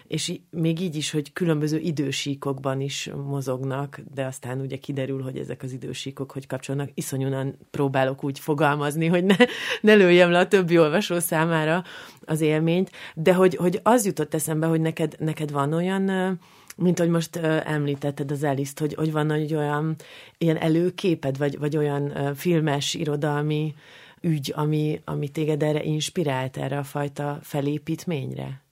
és 0.07 0.39
még 0.51 0.81
így 0.81 0.97
is, 0.97 1.11
hogy 1.11 1.33
különböző 1.33 1.79
idősíkokban 1.79 2.81
is 2.81 3.11
mozognak, 3.27 4.01
de 4.15 4.25
aztán 4.25 4.61
ugye 4.61 4.77
kiderül, 4.77 5.23
hogy 5.23 5.39
ezek 5.39 5.63
az 5.63 5.73
idősíkok 5.73 6.33
hogy 6.33 6.47
kapcsolnak. 6.47 6.91
Iszonyúan 6.95 7.59
próbálok 7.71 8.25
úgy 8.25 8.39
fogalmazni, 8.39 9.07
hogy 9.07 9.25
ne, 9.25 9.37
ne 9.81 9.95
lőjem 9.95 10.31
le 10.31 10.39
a 10.39 10.49
többi 10.49 10.79
olvasó 10.79 11.19
számára 11.19 11.85
az 12.21 12.41
élményt, 12.41 12.91
de 13.15 13.35
hogy, 13.35 13.55
hogy 13.55 13.81
az 13.83 14.07
jutott 14.07 14.35
eszembe, 14.35 14.67
hogy 14.67 14.81
neked, 14.81 15.17
neked 15.19 15.51
van 15.51 15.73
olyan 15.73 16.39
mint 16.79 16.99
hogy 16.99 17.09
most 17.09 17.37
említetted 17.37 18.31
az 18.31 18.43
Eliszt, 18.43 18.79
hogy, 18.79 18.95
hogy 18.95 19.13
van 19.13 19.31
egy 19.31 19.55
olyan 19.55 19.97
ilyen 20.39 20.57
előképed, 20.57 21.39
vagy, 21.39 21.59
vagy 21.59 21.77
olyan 21.77 22.35
filmes, 22.35 22.95
irodalmi 22.95 23.75
ügy, 24.21 24.53
ami, 24.57 25.01
ami 25.05 25.29
téged 25.29 25.63
erre 25.63 25.83
inspirált, 25.83 26.57
erre 26.57 26.79
a 26.79 26.85
fajta 26.85 27.39
felépítményre? 27.43 28.67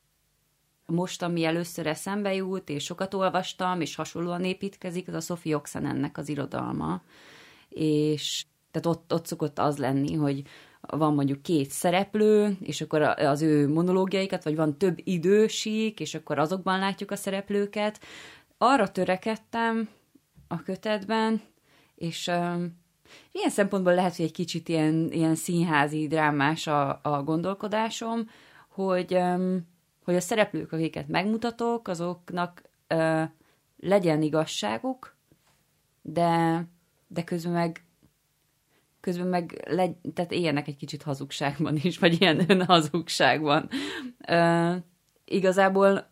most, 0.86 1.22
ami 1.22 1.44
először 1.44 1.86
eszembe 1.86 2.34
jut, 2.34 2.68
és 2.68 2.84
sokat 2.84 3.14
olvastam, 3.14 3.80
és 3.80 3.94
hasonlóan 3.94 4.44
építkezik, 4.44 5.08
az 5.08 5.14
a 5.14 5.20
Sophie 5.20 5.56
Oxenennek 5.56 6.18
az 6.18 6.28
irodalma. 6.28 7.02
És 7.68 8.44
tehát 8.70 8.96
ott, 8.96 9.12
ott 9.12 9.26
szokott 9.26 9.58
az 9.58 9.76
lenni, 9.76 10.14
hogy 10.14 10.42
van 10.86 11.14
mondjuk 11.14 11.42
két 11.42 11.70
szereplő, 11.70 12.56
és 12.60 12.80
akkor 12.80 13.02
az 13.02 13.42
ő 13.42 13.68
monológiaikat, 13.68 14.44
vagy 14.44 14.56
van 14.56 14.78
több 14.78 14.98
idősík, 15.04 16.00
és 16.00 16.14
akkor 16.14 16.38
azokban 16.38 16.78
látjuk 16.78 17.10
a 17.10 17.16
szereplőket. 17.16 18.00
Arra 18.58 18.90
törekedtem 18.92 19.88
a 20.48 20.62
kötetben, 20.62 21.40
és 21.94 22.26
um, 22.26 22.78
ilyen 23.32 23.50
szempontból 23.50 23.94
lehet, 23.94 24.16
hogy 24.16 24.24
egy 24.24 24.32
kicsit 24.32 24.68
ilyen, 24.68 25.08
ilyen 25.12 25.34
színházi, 25.34 26.06
drámás 26.06 26.66
a, 26.66 27.00
a 27.02 27.22
gondolkodásom, 27.22 28.30
hogy 28.68 29.14
um, 29.14 29.74
hogy 30.06 30.16
a 30.16 30.20
szereplők, 30.20 30.72
akiket 30.72 31.08
megmutatok, 31.08 31.88
azoknak 31.88 32.62
ö, 32.86 33.22
legyen 33.80 34.22
igazságuk, 34.22 35.16
de, 36.02 36.62
de 37.06 37.24
közben 37.24 37.52
meg 37.52 37.85
közben 39.06 39.26
meg 39.26 39.64
le, 39.68 39.88
tehát 40.14 40.32
éljenek 40.32 40.68
egy 40.68 40.76
kicsit 40.76 41.02
hazugságban 41.02 41.76
is, 41.82 41.98
vagy 41.98 42.20
ilyen 42.20 42.44
önhazugságban. 42.50 43.68
Ö, 44.28 44.74
igazából 45.24 46.10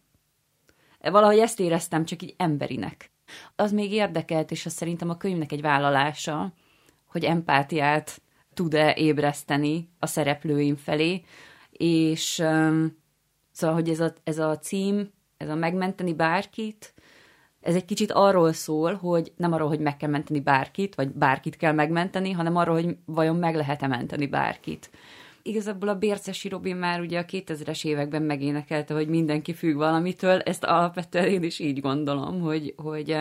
valahogy 1.00 1.38
ezt 1.38 1.60
éreztem 1.60 2.04
csak 2.04 2.22
így 2.22 2.34
emberinek. 2.36 3.10
Az 3.56 3.72
még 3.72 3.92
érdekelt, 3.92 4.50
és 4.50 4.66
az 4.66 4.72
szerintem 4.72 5.10
a 5.10 5.16
könyvnek 5.16 5.52
egy 5.52 5.60
vállalása, 5.60 6.52
hogy 7.04 7.24
empátiát 7.24 8.22
tud-e 8.54 8.94
ébreszteni 8.94 9.88
a 9.98 10.06
szereplőim 10.06 10.76
felé, 10.76 11.22
és 11.70 12.42
Szóval, 13.50 13.74
hogy 13.74 13.88
ez 13.88 14.00
a, 14.00 14.12
ez 14.24 14.38
a 14.38 14.58
cím, 14.58 15.10
ez 15.36 15.48
a 15.48 15.54
megmenteni 15.54 16.14
bárkit, 16.14 16.94
ez 17.64 17.74
egy 17.74 17.84
kicsit 17.84 18.12
arról 18.12 18.52
szól, 18.52 18.94
hogy 18.94 19.32
nem 19.36 19.52
arról, 19.52 19.68
hogy 19.68 19.80
meg 19.80 19.96
kell 19.96 20.10
menteni 20.10 20.40
bárkit, 20.40 20.94
vagy 20.94 21.08
bárkit 21.08 21.56
kell 21.56 21.72
megmenteni, 21.72 22.30
hanem 22.30 22.56
arról, 22.56 22.74
hogy 22.74 22.96
vajon 23.04 23.36
meg 23.36 23.54
lehet-e 23.54 23.86
menteni 23.86 24.26
bárkit. 24.26 24.90
Igazából 25.42 25.88
a 25.88 25.98
Bércesi 25.98 26.48
Robin 26.48 26.76
már 26.76 27.00
ugye 27.00 27.18
a 27.18 27.24
2000-es 27.24 27.84
években 27.84 28.22
megénekelte, 28.22 28.94
hogy 28.94 29.08
mindenki 29.08 29.54
függ 29.54 29.76
valamitől, 29.76 30.40
ezt 30.40 30.64
alapvetően 30.64 31.28
én 31.28 31.42
is 31.42 31.58
így 31.58 31.80
gondolom, 31.80 32.40
hogy, 32.40 32.74
hogy, 32.76 33.16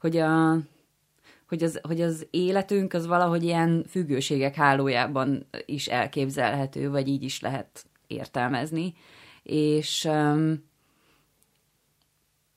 hogy, 0.00 0.16
a, 0.16 0.58
hogy, 1.48 1.62
az, 1.62 1.80
hogy 1.82 2.00
az 2.00 2.26
életünk 2.30 2.92
az 2.92 3.06
valahogy 3.06 3.42
ilyen 3.42 3.84
függőségek 3.88 4.54
hálójában 4.54 5.46
is 5.66 5.86
elképzelhető, 5.86 6.90
vagy 6.90 7.08
így 7.08 7.22
is 7.22 7.40
lehet 7.40 7.84
értelmezni 8.06 8.94
és 9.48 10.08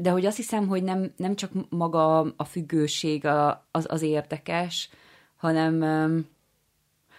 de 0.01 0.10
hogy 0.10 0.25
azt 0.25 0.36
hiszem, 0.36 0.67
hogy 0.67 0.84
nem, 0.84 1.13
nem 1.17 1.36
csak 1.36 1.51
maga 1.70 2.20
a 2.20 2.43
függőség 2.43 3.25
az, 3.72 3.86
az 3.89 4.01
érdekes, 4.01 4.89
hanem 5.36 5.74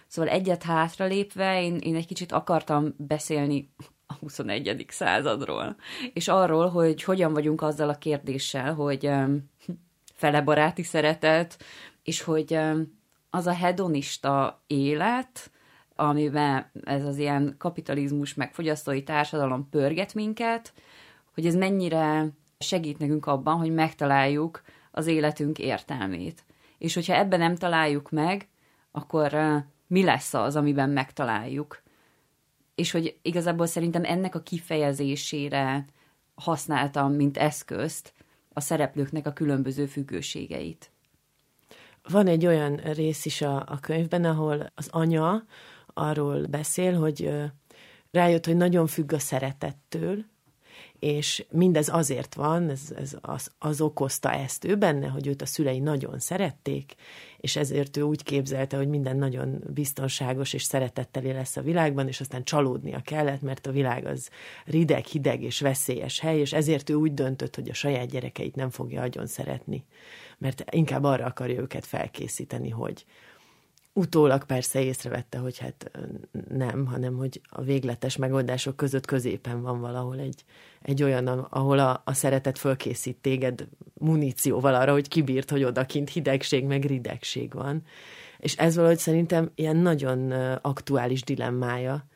szóval 0.07 0.31
egyet 0.31 0.63
hátra 0.63 1.07
lépve 1.07 1.63
én, 1.63 1.77
én 1.77 1.95
egy 1.95 2.07
kicsit 2.07 2.33
akartam 2.33 2.95
beszélni 2.97 3.73
a 4.07 4.15
21. 4.15 4.85
századról, 4.89 5.77
és 6.13 6.29
arról, 6.29 6.69
hogy 6.69 7.03
hogyan 7.03 7.33
vagyunk 7.33 7.63
azzal 7.63 7.89
a 7.89 7.99
kérdéssel, 7.99 8.75
hogy 8.75 9.11
fele 10.15 10.41
baráti 10.41 10.83
szeretet, 10.83 11.63
és 12.03 12.23
hogy 12.23 12.59
az 13.31 13.47
a 13.47 13.55
hedonista 13.55 14.63
élet, 14.67 15.51
amiben 15.97 16.71
ez 16.85 17.05
az 17.05 17.19
ilyen 17.19 17.55
kapitalizmus 17.59 18.35
meg 18.35 18.55
fogyasztói 18.55 19.03
társadalom 19.03 19.69
pörget 19.69 20.15
minket, 20.15 20.73
hogy 21.35 21.47
ez 21.47 21.55
mennyire 21.55 22.33
segít 22.63 22.99
nekünk 22.99 23.27
abban, 23.27 23.59
hogy 23.59 23.73
megtaláljuk 23.73 24.63
az 24.91 25.07
életünk 25.07 25.59
értelmét. 25.59 26.45
És 26.79 26.95
hogyha 26.95 27.15
ebben 27.15 27.39
nem 27.39 27.57
találjuk 27.57 28.11
meg, 28.11 28.49
akkor 28.91 29.37
mi 29.87 30.05
lesz 30.05 30.35
az, 30.35 30.57
amiben 30.57 30.91
megtaláljuk? 30.91 31.83
És 32.75 32.91
hogy 32.91 33.19
igazából 33.23 33.67
szerintem 33.67 34.05
ennek 34.05 34.35
a 34.35 34.43
kifejezésére 34.43 35.85
használtam, 36.35 37.13
mint 37.13 37.37
eszközt 37.37 38.13
a 38.53 38.61
szereplőknek 38.61 39.27
a 39.27 39.33
különböző 39.33 39.87
függőségeit. 39.87 40.91
Van 42.09 42.27
egy 42.27 42.47
olyan 42.47 42.77
rész 42.77 43.25
is 43.25 43.43
a, 43.43 43.57
a 43.57 43.79
könyvben, 43.81 44.25
ahol 44.25 44.67
az 44.75 44.89
anya 44.91 45.45
arról 45.87 46.47
beszél, 46.47 46.99
hogy 46.99 47.31
rájött, 48.11 48.47
hogy 48.47 48.57
nagyon 48.57 48.87
függ 48.87 49.13
a 49.13 49.19
szeretettől, 49.19 50.25
és 51.03 51.45
mindez 51.51 51.89
azért 51.89 52.35
van, 52.35 52.71
ez, 52.71 52.81
ez 52.97 53.17
az, 53.21 53.51
az 53.59 53.81
okozta 53.81 54.33
ezt 54.33 54.65
ő 54.65 54.77
benne, 54.77 55.09
hogy 55.09 55.27
őt 55.27 55.43
a 55.43 55.47
szülei 55.47 55.79
nagyon 55.79 56.19
szerették, 56.19 56.95
és 57.37 57.57
ezért 57.57 57.97
ő 57.97 58.03
úgy 58.03 58.23
képzelte, 58.23 58.77
hogy 58.77 58.89
minden 58.89 59.17
nagyon 59.17 59.63
biztonságos 59.75 60.53
és 60.53 60.63
szeretetteli 60.63 61.33
lesz 61.33 61.57
a 61.57 61.63
világban, 61.63 62.09
és 62.09 62.21
aztán 62.21 62.45
csalódnia 62.45 63.01
kellett, 63.05 63.41
mert 63.41 63.67
a 63.67 63.71
világ 63.71 64.07
az 64.07 64.31
rideg, 64.65 65.05
hideg 65.05 65.43
és 65.43 65.61
veszélyes 65.61 66.21
hely, 66.21 66.39
és 66.39 66.53
ezért 66.53 66.91
ő 66.91 66.95
úgy 66.95 67.15
döntött, 67.15 67.55
hogy 67.55 67.69
a 67.69 67.75
saját 67.75 68.11
gyerekeit 68.11 68.55
nem 68.55 68.71
fogja 68.71 69.01
nagyon 69.01 69.27
szeretni, 69.27 69.85
mert 70.39 70.65
inkább 70.71 71.05
arra 71.05 71.25
akarja 71.25 71.61
őket 71.61 71.87
felkészíteni, 71.87 72.71
hogy, 72.71 73.05
Utólag 73.95 74.45
persze 74.45 74.83
észrevette, 74.83 75.39
hogy 75.39 75.59
hát 75.59 75.91
nem, 76.49 76.87
hanem 76.87 77.17
hogy 77.17 77.41
a 77.49 77.63
végletes 77.63 78.17
megoldások 78.17 78.77
között 78.77 79.07
középen 79.07 79.63
van 79.63 79.81
valahol 79.81 80.19
egy, 80.19 80.45
egy 80.83 81.03
olyan, 81.03 81.27
ahol 81.27 81.79
a, 81.79 82.03
a 82.05 82.13
szeretet 82.13 82.59
fölkészít 82.59 83.17
téged 83.17 83.69
munícióval 83.95 84.75
arra, 84.75 84.93
hogy 84.93 85.09
kibírt, 85.09 85.51
hogy 85.51 85.65
odakint 85.65 86.11
hidegség 86.11 86.65
meg 86.65 86.85
ridegség 86.85 87.53
van. 87.53 87.83
És 88.39 88.57
ez 88.57 88.77
valahogy 88.77 88.99
szerintem 88.99 89.51
ilyen 89.55 89.77
nagyon 89.77 90.31
aktuális 90.61 91.23
dilemmája 91.23 92.07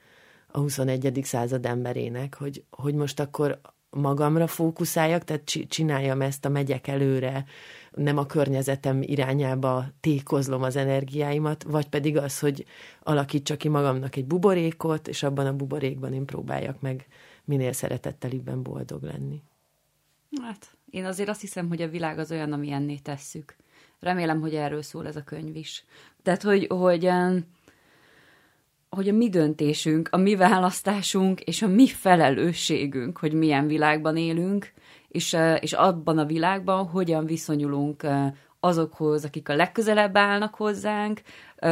a 0.47 0.59
21. 0.59 1.21
század 1.23 1.67
emberének, 1.67 2.37
hogy, 2.37 2.65
hogy 2.71 2.95
most 2.95 3.21
akkor 3.21 3.61
magamra 3.97 4.47
fókuszáljak, 4.47 5.25
tehát 5.25 5.43
csináljam 5.69 6.21
ezt 6.21 6.45
a 6.45 6.49
megyek 6.49 6.87
előre, 6.87 7.45
nem 7.91 8.19
a 8.19 8.27
környezetem 8.27 9.03
irányába 9.03 9.85
tékozlom 10.01 10.63
az 10.63 10.77
energiáimat, 10.77 11.63
vagy 11.63 11.89
pedig 11.89 12.17
az, 12.17 12.39
hogy 12.39 12.65
alakítsak 13.03 13.59
ki 13.59 13.69
magamnak 13.69 14.17
egy 14.17 14.27
buborékot, 14.27 15.09
és 15.09 15.23
abban 15.23 15.47
a 15.47 15.57
buborékban 15.57 16.13
én 16.13 16.25
próbáljak 16.25 16.81
meg 16.81 17.07
minél 17.45 17.73
szeretettelibben 17.73 18.63
boldog 18.63 19.03
lenni. 19.03 19.43
Hát, 20.43 20.77
én 20.91 21.05
azért 21.05 21.29
azt 21.29 21.41
hiszem, 21.41 21.69
hogy 21.69 21.83
a 21.83 21.89
világ 21.89 22.19
az 22.19 22.31
olyan, 22.31 22.53
amilyenné 22.53 22.97
tesszük. 22.97 23.57
Remélem, 24.01 24.41
hogy 24.41 24.55
erről 24.55 24.83
szól 24.83 25.07
ez 25.07 25.17
a 25.17 25.25
könyv 25.25 25.57
is. 25.57 25.85
Tehát, 26.23 26.43
hogy, 26.43 26.67
hogy, 26.67 27.11
hogy 28.91 29.09
a 29.09 29.13
mi 29.13 29.29
döntésünk, 29.29 30.09
a 30.13 30.17
mi 30.17 30.37
választásunk 30.37 31.41
és 31.41 31.63
a 31.63 31.69
mi 31.69 31.87
felelősségünk, 31.87 33.19
hogy 33.19 33.33
milyen 33.33 33.67
világban 33.67 34.17
élünk, 34.17 34.73
és, 35.09 35.37
és 35.61 35.73
abban 35.73 36.19
a 36.19 36.25
világban 36.25 36.87
hogyan 36.87 37.27
viszonyulunk 37.27 38.07
azokhoz, 38.61 39.25
akik 39.25 39.49
a 39.49 39.55
legközelebb 39.55 40.17
állnak 40.17 40.55
hozzánk, 40.55 41.21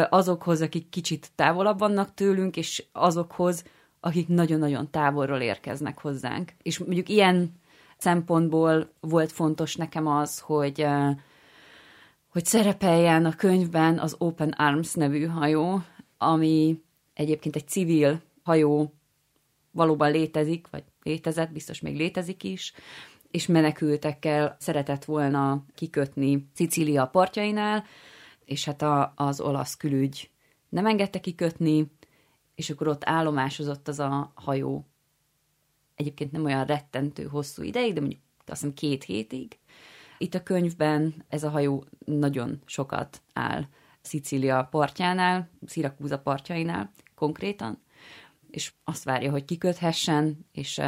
azokhoz, 0.09 0.61
akik 0.61 0.89
kicsit 0.89 1.31
távolabb 1.35 1.79
vannak 1.79 2.15
tőlünk, 2.15 2.57
és 2.57 2.85
azokhoz, 2.93 3.65
akik 4.01 4.29
nagyon-nagyon 4.29 4.91
távolról 4.91 5.41
érkeznek 5.41 6.01
hozzánk. 6.01 6.53
És 6.63 6.79
mondjuk 6.79 7.09
ilyen 7.09 7.61
szempontból 7.97 8.91
volt 9.01 9.33
fontos 9.33 9.77
nekem 9.77 10.07
az, 10.07 10.39
hogy, 10.39 10.87
hogy 12.29 12.45
szerepeljen 12.45 13.25
a 13.25 13.37
könyvben 13.37 13.99
az 13.99 14.15
Open 14.19 14.49
Arms 14.49 14.95
nevű 14.95 15.25
hajó, 15.25 15.83
ami 16.19 16.83
egyébként 17.15 17.57
egy 17.57 17.69
civil 17.69 18.23
hajó 18.43 18.95
valóban 19.71 20.11
létezik, 20.11 20.69
vagy 20.71 20.85
létezett, 21.03 21.53
biztos 21.53 21.81
még 21.81 21.97
létezik 21.97 22.43
is, 22.43 22.73
és 23.31 23.47
menekültekkel 23.47 24.57
szeretett 24.61 25.05
volna 25.05 25.65
kikötni 25.75 26.49
Szicília 26.55 27.07
partjainál, 27.07 27.85
és 28.45 28.65
hát 28.65 28.83
a, 28.83 29.13
az 29.17 29.41
olasz 29.41 29.77
külügy 29.77 30.31
nem 30.69 30.87
engedte 30.87 31.21
kikötni, 31.21 31.91
és 32.55 32.71
akkor 32.71 32.89
ott 32.89 33.03
állomásozott 33.05 33.89
az 33.89 33.99
a 33.99 34.33
hajó. 34.35 34.87
Egyébként 35.95 36.33
nem 36.33 36.45
olyan 36.45 36.65
rettentő 36.65 37.25
hosszú 37.25 37.63
ideig, 37.63 37.93
de 37.93 38.01
mondjuk 38.01 38.23
azt 38.47 38.61
hiszem 38.61 38.75
két 38.75 39.05
hétig. 39.05 39.59
Itt 40.19 40.35
a 40.35 40.43
könyvben 40.43 41.25
ez 41.29 41.45
a 41.45 41.51
hajó 41.51 41.85
nagyon 42.05 42.63
sokat 42.65 43.23
áll 43.33 43.65
Szicília 44.01 44.69
partjánál, 44.71 45.51
Szirakúza 45.67 46.19
partjainál 46.19 46.91
konkrétan, 47.15 47.83
és 48.51 48.73
azt 48.85 49.05
várja, 49.05 49.31
hogy 49.31 49.45
kiköthessen, 49.45 50.47
és, 50.53 50.81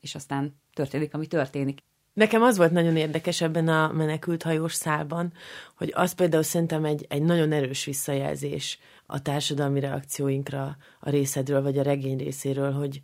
és 0.00 0.14
aztán 0.14 0.60
történik, 0.74 1.14
ami 1.14 1.26
történik. 1.26 1.78
Nekem 2.12 2.42
az 2.42 2.56
volt 2.56 2.70
nagyon 2.70 2.96
érdekes 2.96 3.40
ebben 3.40 3.68
a 3.68 3.92
menekült 3.92 4.42
hajós 4.42 4.74
szálban, 4.74 5.32
hogy 5.76 5.92
az 5.94 6.12
például 6.12 6.42
szerintem 6.42 6.84
egy, 6.84 7.06
egy 7.08 7.22
nagyon 7.22 7.52
erős 7.52 7.84
visszajelzés 7.84 8.78
a 9.06 9.22
társadalmi 9.22 9.80
reakcióinkra 9.80 10.76
a 11.00 11.10
részedről, 11.10 11.62
vagy 11.62 11.78
a 11.78 11.82
regény 11.82 12.18
részéről, 12.18 12.72
hogy, 12.72 13.02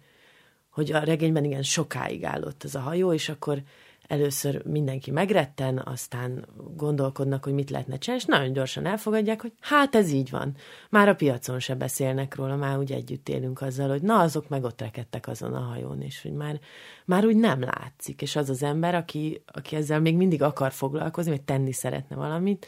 hogy 0.70 0.92
a 0.92 0.98
regényben 0.98 1.44
igen 1.44 1.62
sokáig 1.62 2.24
állott 2.24 2.64
ez 2.64 2.74
a 2.74 2.80
hajó, 2.80 3.12
és 3.12 3.28
akkor 3.28 3.62
először 4.08 4.64
mindenki 4.64 5.10
megretten, 5.10 5.78
aztán 5.78 6.46
gondolkodnak, 6.76 7.44
hogy 7.44 7.52
mit 7.52 7.70
lehetne 7.70 7.98
csinálni, 7.98 8.24
és 8.24 8.28
nagyon 8.28 8.52
gyorsan 8.52 8.86
elfogadják, 8.86 9.40
hogy 9.40 9.52
hát 9.60 9.94
ez 9.94 10.10
így 10.10 10.30
van. 10.30 10.56
Már 10.90 11.08
a 11.08 11.14
piacon 11.14 11.58
se 11.58 11.74
beszélnek 11.74 12.34
róla, 12.34 12.56
már 12.56 12.78
úgy 12.78 12.92
együtt 12.92 13.28
élünk 13.28 13.60
azzal, 13.60 13.88
hogy 13.88 14.02
na, 14.02 14.18
azok 14.18 14.48
meg 14.48 14.64
ott 14.64 14.80
rekedtek 14.80 15.28
azon 15.28 15.54
a 15.54 15.60
hajón, 15.60 16.02
és 16.02 16.22
hogy 16.22 16.32
már, 16.32 16.60
már 17.04 17.26
úgy 17.26 17.36
nem 17.36 17.60
látszik. 17.60 18.22
És 18.22 18.36
az 18.36 18.50
az 18.50 18.62
ember, 18.62 18.94
aki, 18.94 19.42
aki 19.46 19.76
ezzel 19.76 20.00
még 20.00 20.16
mindig 20.16 20.42
akar 20.42 20.72
foglalkozni, 20.72 21.30
vagy 21.30 21.42
tenni 21.42 21.72
szeretne 21.72 22.16
valamit, 22.16 22.66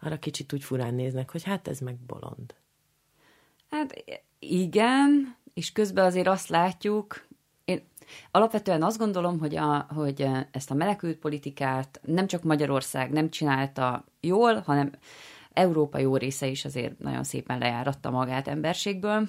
arra 0.00 0.18
kicsit 0.18 0.52
úgy 0.52 0.64
furán 0.64 0.94
néznek, 0.94 1.30
hogy 1.30 1.42
hát 1.42 1.68
ez 1.68 1.78
meg 1.78 1.96
bolond. 1.96 2.54
Hát 3.70 4.04
igen, 4.38 5.36
és 5.54 5.72
közben 5.72 6.04
azért 6.04 6.26
azt 6.26 6.48
látjuk, 6.48 7.25
Alapvetően 8.30 8.82
azt 8.82 8.98
gondolom, 8.98 9.38
hogy, 9.38 9.56
a, 9.56 9.86
hogy 9.94 10.28
ezt 10.50 10.70
a 10.70 10.74
menekült 10.74 11.16
politikát 11.16 12.00
nem 12.04 12.26
csak 12.26 12.42
Magyarország 12.42 13.10
nem 13.10 13.30
csinálta 13.30 14.04
jól, 14.20 14.60
hanem 14.60 14.90
Európa 15.52 15.98
jó 15.98 16.16
része 16.16 16.46
is 16.46 16.64
azért 16.64 16.98
nagyon 16.98 17.24
szépen 17.24 17.58
lejáratta 17.58 18.10
magát 18.10 18.48
emberségből. 18.48 19.28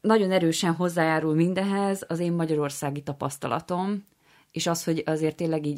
Nagyon 0.00 0.30
erősen 0.30 0.74
hozzájárul 0.74 1.34
mindehez 1.34 2.04
az 2.08 2.18
én 2.18 2.32
magyarországi 2.32 3.02
tapasztalatom, 3.02 4.04
és 4.52 4.66
az, 4.66 4.84
hogy 4.84 5.02
azért 5.06 5.36
tényleg 5.36 5.66
így, 5.66 5.76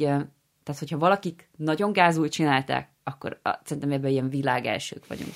tehát 0.63 0.79
hogyha 0.79 0.97
valakik 0.97 1.49
nagyon 1.55 1.91
gázul 1.91 2.29
csinálták, 2.29 2.89
akkor 3.03 3.39
szerintem 3.63 3.91
ebben 3.91 4.11
ilyen 4.11 4.29
világ 4.29 4.65
elsők 4.65 5.07
vagyunk. 5.07 5.33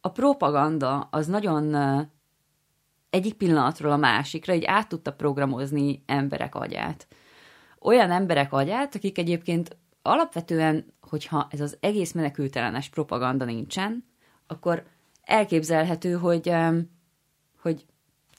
A 0.00 0.08
propaganda 0.08 1.08
az 1.10 1.26
nagyon 1.26 1.74
egyik 3.16 3.34
pillanatról 3.34 3.92
a 3.92 3.96
másikra 3.96 4.54
így 4.54 4.64
át 4.64 4.88
tudta 4.88 5.12
programozni 5.12 6.02
emberek 6.06 6.54
agyát. 6.54 7.06
Olyan 7.80 8.10
emberek 8.10 8.52
agyát, 8.52 8.94
akik 8.94 9.18
egyébként 9.18 9.76
alapvetően, 10.02 10.92
hogyha 11.00 11.46
ez 11.50 11.60
az 11.60 11.76
egész 11.80 12.12
menekültelenes 12.12 12.88
propaganda 12.88 13.44
nincsen, 13.44 14.04
akkor 14.46 14.82
elképzelhető, 15.22 16.12
hogy, 16.12 16.52
hogy 17.60 17.86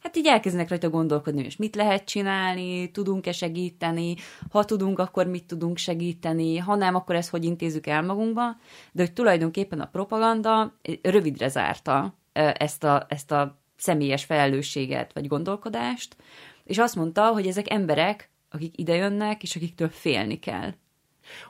hát 0.02 0.18
így 0.18 0.28
elkezdenek 0.28 0.70
rajta 0.70 0.90
gondolkodni, 0.90 1.44
és 1.44 1.56
mit 1.56 1.76
lehet 1.76 2.06
csinálni, 2.06 2.92
tudunk-e 2.92 3.32
segíteni, 3.32 4.16
ha 4.52 4.66
tudunk, 4.66 5.00
akkor 5.00 5.28
mit 5.28 5.46
tudunk 5.46 5.78
segíteni, 5.78 6.58
ha 6.58 6.76
nem, 6.76 6.96
akkor 6.96 7.16
ezt 7.16 7.30
hogy 7.30 7.44
intézzük 7.44 7.88
el 7.88 8.02
magunkba, 8.02 8.56
de 8.92 9.02
hogy 9.04 9.14
tulajdonképpen 9.14 9.80
a 9.80 9.90
propaganda 9.90 10.74
rövidre 11.02 11.48
zárta 11.48 12.18
ezt 12.34 12.84
a, 12.84 13.06
ezt 13.10 13.32
a 13.32 13.66
személyes 13.78 14.24
felelősséget 14.26 15.14
vagy 15.14 15.28
gondolkodást, 15.28 16.16
és 16.64 16.78
azt 16.78 16.96
mondta, 16.96 17.28
hogy 17.32 17.48
ezek 17.48 17.72
emberek, 17.72 18.30
akik 18.50 18.80
idejönnek, 18.80 19.44
és 19.44 19.56
akiktől 19.56 19.90
félni 19.90 20.40
kell. 20.40 20.74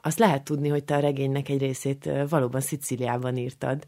Azt 0.02 0.20
lehet 0.20 0.44
tudni, 0.44 0.70
hogy 0.70 0.84
te 0.84 0.96
a 0.96 1.00
regénynek 1.00 1.50
egy 1.50 1.60
részét 1.60 2.10
valóban 2.30 2.62
Szicíliában 2.62 3.38
írtad. 3.38 3.88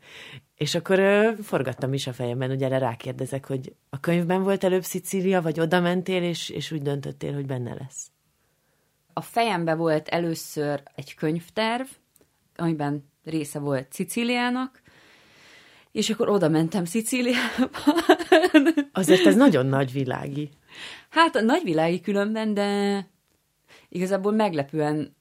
És 0.55 0.75
akkor 0.75 0.99
forgattam 1.41 1.93
is 1.93 2.07
a 2.07 2.13
fejemben, 2.13 2.49
hogy 2.49 2.63
erre 2.63 2.77
rákérdezek, 2.77 3.45
hogy 3.45 3.75
a 3.89 3.99
könyvben 3.99 4.43
volt 4.43 4.63
előbb 4.63 4.83
Szicília, 4.83 5.41
vagy 5.41 5.59
oda 5.59 5.79
mentél, 5.79 6.23
és, 6.23 6.49
és 6.49 6.71
úgy 6.71 6.81
döntöttél, 6.81 7.33
hogy 7.33 7.45
benne 7.45 7.73
lesz. 7.73 8.11
A 9.13 9.21
fejembe 9.21 9.75
volt 9.75 10.07
először 10.07 10.83
egy 10.95 11.15
könyvterv, 11.15 11.87
amiben 12.55 13.11
része 13.23 13.59
volt 13.59 13.93
Szicíliának, 13.93 14.81
és 15.91 16.09
akkor 16.09 16.29
oda 16.29 16.49
mentem 16.49 16.85
Szicíliába. 16.85 17.69
Azért 18.91 19.25
ez 19.25 19.35
nagyon 19.35 19.65
nagyvilági. 19.65 20.49
Hát 21.09 21.35
a 21.35 21.41
nagyvilági 21.41 22.01
különben, 22.01 22.53
de 22.53 23.07
igazából 23.89 24.31
meglepően 24.31 25.15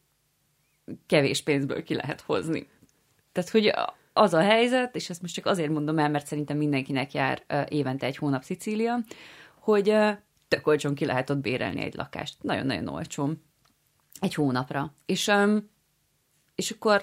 kevés 1.07 1.43
pénzből 1.43 1.83
ki 1.83 1.95
lehet 1.95 2.21
hozni. 2.21 2.69
Tehát, 3.33 3.51
hogy 3.51 3.73
az 4.13 4.35
a 4.35 4.41
helyzet, 4.41 4.97
és 4.97 5.11
ezt 5.11 5.23
most 5.23 5.35
csak 5.35 5.47
azért 5.47 5.71
mondom 5.71 5.99
el, 5.99 6.11
mert 6.11 6.27
szerintem 6.27 6.57
mindenkinek 6.57 7.13
jár 7.13 7.67
évente 7.69 8.07
egy 8.07 8.17
hónap 8.17 8.43
Szicília, 8.43 9.01
hogy 9.61 9.95
tök 10.49 10.67
olcsón 10.67 10.95
ki 10.95 11.05
lehet 11.05 11.31
ott 11.31 11.39
bérelni 11.39 11.83
egy 11.83 11.95
lakást. 11.95 12.43
Nagyon-nagyon 12.43 12.89
olcsón. 12.89 13.43
Egy 14.21 14.35
hónapra. 14.35 14.95
És, 15.07 15.31
és 16.55 16.71
akkor 16.71 17.01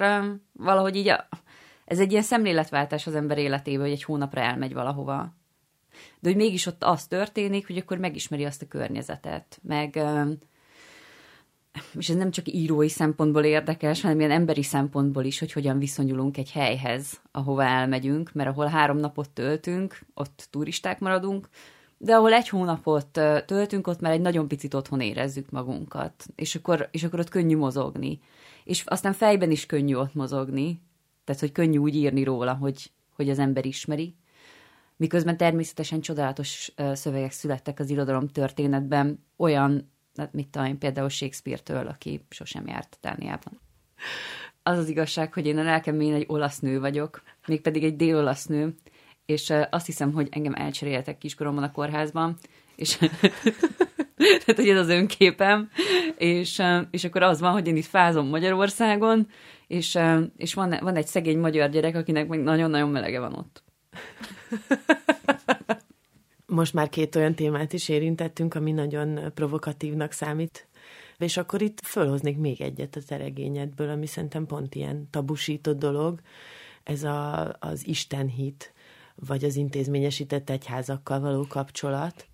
valahogy 0.51 0.95
így 0.95 1.08
a, 1.08 1.28
ez 1.86 2.00
egy 2.00 2.12
ilyen 2.12 2.24
szemléletváltás 2.24 3.08
az 3.08 3.15
ember 3.15 3.38
életében, 3.38 3.82
hogy 3.82 3.91
egy 3.91 4.04
hónapra 4.04 4.41
elmegy 4.41 4.74
valahova. 4.74 5.34
De 6.19 6.30
hogy 6.30 6.36
mégis 6.36 6.65
ott 6.65 6.84
az 6.84 7.08
történik, 7.08 7.67
hogy 7.67 7.78
akkor 7.78 7.98
megismeri 7.98 8.45
azt 8.45 8.62
a 8.62 8.67
környezetet, 8.67 9.60
meg 9.62 10.00
és 11.98 12.10
ez 12.10 12.15
nem 12.15 12.32
csak 12.32 12.48
írói 12.48 12.89
szempontból 12.89 13.43
érdekes, 13.43 14.02
hanem 14.02 14.19
ilyen 14.19 14.32
emberi 14.32 14.63
szempontból 14.63 15.24
is, 15.24 15.39
hogy 15.39 15.52
hogyan 15.52 15.80
viszonyulunk 15.80 16.38
egy 16.38 16.52
helyhez, 16.52 17.21
ahova 17.32 17.63
elmegyünk, 17.63 18.34
mert 18.34 18.50
ahol 18.50 18.65
három 18.65 18.98
napot 18.98 19.30
töltünk, 19.30 20.00
ott 20.13 20.48
turisták 20.50 21.00
maradunk, 21.00 21.50
de 21.98 22.15
ahol 22.15 22.34
egy 22.34 22.50
hónapot 22.50 23.08
töltünk, 23.45 23.88
ott 23.88 24.00
már 24.00 24.12
egy 24.12 24.21
nagyon 24.21 24.48
picit 24.48 24.74
otthon 24.74 25.02
érezzük 25.02 25.50
magunkat, 25.50 26.26
és 26.36 26.56
akkor, 26.56 26.88
és 26.91 27.04
akkor 27.04 27.19
ott 27.19 27.30
könnyű 27.30 27.58
mozogni. 27.58 28.19
És 28.63 28.84
aztán 28.86 29.13
fejben 29.13 29.52
is 29.52 29.65
könnyű 29.65 29.95
ott 29.95 30.13
mozogni, 30.13 30.82
tehát, 31.25 31.41
hogy 31.41 31.51
könnyű 31.51 31.77
úgy 31.77 31.95
írni 31.95 32.23
róla, 32.23 32.53
hogy, 32.53 32.91
hogy 33.15 33.29
az 33.29 33.39
ember 33.39 33.65
ismeri. 33.65 34.15
Miközben 34.97 35.38
természetesen 35.38 36.01
csodálatos 36.01 36.73
szövegek 36.93 37.31
születtek 37.31 37.79
az 37.79 37.89
irodalom 37.89 38.27
történetben, 38.27 39.25
olyan, 39.38 39.91
hát 40.15 40.33
mit 40.33 40.47
tudom 40.47 40.67
én, 40.67 40.77
például 40.77 41.09
Shakespeare-től, 41.09 41.88
aki 41.88 42.25
sosem 42.29 42.67
járt 42.67 42.97
Dániában. 43.01 43.59
Az 44.63 44.77
az 44.77 44.89
igazság, 44.89 45.33
hogy 45.33 45.45
én 45.45 45.57
a 45.57 45.63
lelkem 45.63 45.99
én 45.99 46.13
egy 46.13 46.25
olasz 46.27 46.59
nő 46.59 46.79
vagyok, 46.79 47.21
mégpedig 47.47 47.83
egy 47.83 47.95
dél-olasz 47.95 48.45
nő, 48.45 48.75
és 49.25 49.53
azt 49.69 49.85
hiszem, 49.85 50.13
hogy 50.13 50.27
engem 50.31 50.53
elcseréltek 50.53 51.17
kiskoromban 51.17 51.63
a 51.63 51.71
kórházban, 51.71 52.38
és 52.75 52.97
Tehát, 54.17 54.55
hogy 54.55 54.69
ez 54.69 54.77
az 54.77 54.89
önképem, 54.89 55.69
és, 56.17 56.61
és 56.91 57.03
akkor 57.03 57.23
az 57.23 57.39
van, 57.39 57.51
hogy 57.51 57.67
én 57.67 57.75
itt 57.75 57.85
fázom 57.85 58.27
Magyarországon, 58.27 59.27
és, 59.67 59.99
és 60.38 60.54
van, 60.54 60.78
van 60.82 60.95
egy 60.95 61.08
szegény 61.08 61.39
magyar 61.39 61.69
gyerek, 61.69 61.95
akinek 61.95 62.28
meg 62.28 62.43
nagyon-nagyon 62.43 62.89
melege 62.89 63.19
van 63.19 63.34
ott. 63.34 63.63
Most 66.45 66.73
már 66.73 66.89
két 66.89 67.15
olyan 67.15 67.36
témát 67.36 67.73
is 67.73 67.89
érintettünk, 67.89 68.54
ami 68.54 68.71
nagyon 68.71 69.34
provokatívnak 69.34 70.12
számít. 70.12 70.67
És 71.17 71.38
akkor 71.38 71.62
itt 71.62 71.80
fölhoznék 71.84 72.38
még 72.38 72.62
egyet 72.62 72.95
a 72.95 73.01
teregényedből, 73.08 73.89
ami 73.89 74.06
szerintem 74.06 74.45
pont 74.45 74.75
ilyen 74.75 75.08
tabusított 75.10 75.78
dolog, 75.78 76.19
ez 76.84 77.04
a, 77.04 77.56
az 77.60 77.88
istenhit, 77.88 78.73
vagy 79.15 79.43
az 79.43 79.56
intézményesített 79.56 80.49
egyházakkal 80.49 81.19
való 81.19 81.45
kapcsolat. 81.47 82.28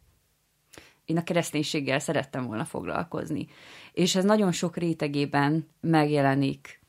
Én 1.06 1.18
a 1.18 1.24
kereszténységgel 1.24 2.00
szerettem 2.00 2.46
volna 2.46 2.66
foglalkozni. 2.66 3.48
És 3.94 4.16
ez 4.16 4.24
nagyon 4.24 4.52
sok 4.52 4.78
rétegében 4.78 5.68
megjelenik 5.80 6.81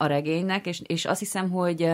a 0.00 0.06
regénynek, 0.06 0.66
és, 0.66 0.82
és 0.86 1.04
azt 1.04 1.18
hiszem, 1.18 1.50
hogy 1.50 1.90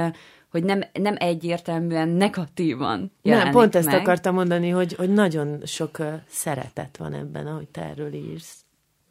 hogy 0.54 0.64
nem, 0.64 0.82
nem 0.92 1.14
egyértelműen 1.18 2.08
negatívan 2.08 3.12
Nem, 3.22 3.50
pont 3.50 3.74
ezt 3.74 3.86
meg. 3.86 4.00
akartam 4.00 4.34
mondani, 4.34 4.68
hogy, 4.68 4.94
hogy 4.94 5.10
nagyon 5.10 5.60
sok 5.64 5.98
szeretet 6.26 6.96
van 6.96 7.14
ebben, 7.14 7.46
ahogy 7.46 7.68
te 7.68 7.82
erről 7.82 8.12
írsz. 8.12 8.64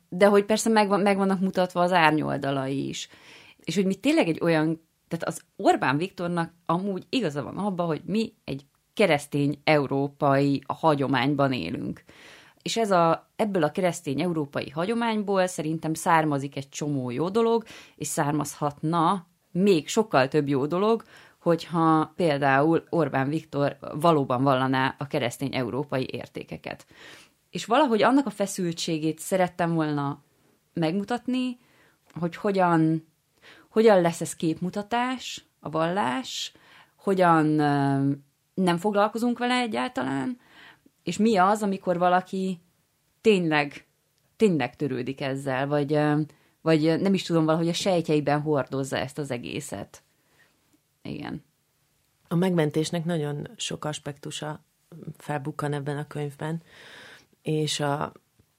De 0.10 0.26
hogy 0.26 0.46
persze 0.46 0.70
meg, 0.70 0.88
van, 0.88 1.00
meg 1.00 1.18
vannak 1.18 1.40
mutatva 1.40 1.82
az 1.82 1.92
árnyoldalai 1.92 2.88
is. 2.88 3.10
És 3.64 3.76
hogy 3.76 3.86
mi 3.86 3.96
tényleg 3.96 4.28
egy 4.28 4.40
olyan, 4.42 4.82
tehát 5.08 5.28
az 5.28 5.42
Orbán 5.56 5.98
Viktornak 5.98 6.54
amúgy 6.66 7.04
igaza 7.10 7.44
van 7.44 7.58
abban, 7.58 7.86
hogy 7.86 8.02
mi 8.06 8.34
egy 8.44 8.66
keresztény 8.94 9.62
európai 9.64 10.64
hagyományban 10.68 11.54
élünk. 11.54 12.04
És 12.64 12.78
ez 12.78 12.92
a, 12.92 13.30
ebből 13.36 13.64
a 13.64 13.72
keresztény 13.72 14.22
európai 14.22 14.70
hagyományból 14.70 15.48
szerintem 15.48 15.94
származik 15.94 16.56
egy 16.56 16.70
csomó 16.70 17.10
jó 17.10 17.30
dolog, 17.30 17.64
és 17.96 18.08
származhatna 18.08 19.28
még 19.52 19.88
sokkal 19.88 20.28
több 20.28 20.48
jó 20.48 20.66
dolog, 20.66 21.04
hogyha 21.40 22.14
például 22.16 22.84
Orbán 22.90 23.30
Viktor 23.30 23.78
valóban 23.94 24.44
vallaná 24.44 24.96
a 24.98 25.08
keresztény 25.08 25.56
európai 25.56 26.08
értékeket. 26.12 26.86
És 27.50 27.66
valahogy 27.66 28.04
annak 28.04 28.26
a 28.26 28.30
feszültségét 28.30 29.20
szerettem 29.20 29.74
volna 29.74 30.24
megmutatni, 30.74 31.60
hogy 32.20 32.36
hogyan, 32.36 33.08
hogyan 33.70 34.02
lesz 34.02 34.22
ez 34.22 34.36
képmutatás, 34.36 35.46
a 35.60 35.70
vallás, 35.70 36.52
hogyan 36.96 37.46
nem 38.54 38.78
foglalkozunk 38.78 39.38
vele 39.38 39.56
egyáltalán, 39.56 40.38
és 41.04 41.18
mi 41.18 41.38
az, 41.38 41.64
amikor 41.64 41.98
valaki 41.98 42.60
tényleg, 43.22 43.86
tényleg 44.36 44.76
törődik 44.76 45.22
ezzel, 45.22 45.68
vagy, 45.68 46.00
vagy 46.62 47.02
nem 47.02 47.14
is 47.14 47.24
tudom, 47.24 47.46
valahogy 47.46 47.68
a 47.68 47.74
sejtjeiben 47.74 48.42
hordozza 48.42 48.98
ezt 48.98 49.18
az 49.18 49.32
egészet. 49.32 50.04
Igen. 51.02 51.44
A 52.28 52.36
megmentésnek 52.36 53.06
nagyon 53.06 53.48
sok 53.56 53.86
aspektusa 53.86 54.64
felbukkan 55.18 55.74
ebben 55.74 55.98
a 55.98 56.08
könyvben, 56.08 56.62
és 57.42 57.80
a, 57.80 58.12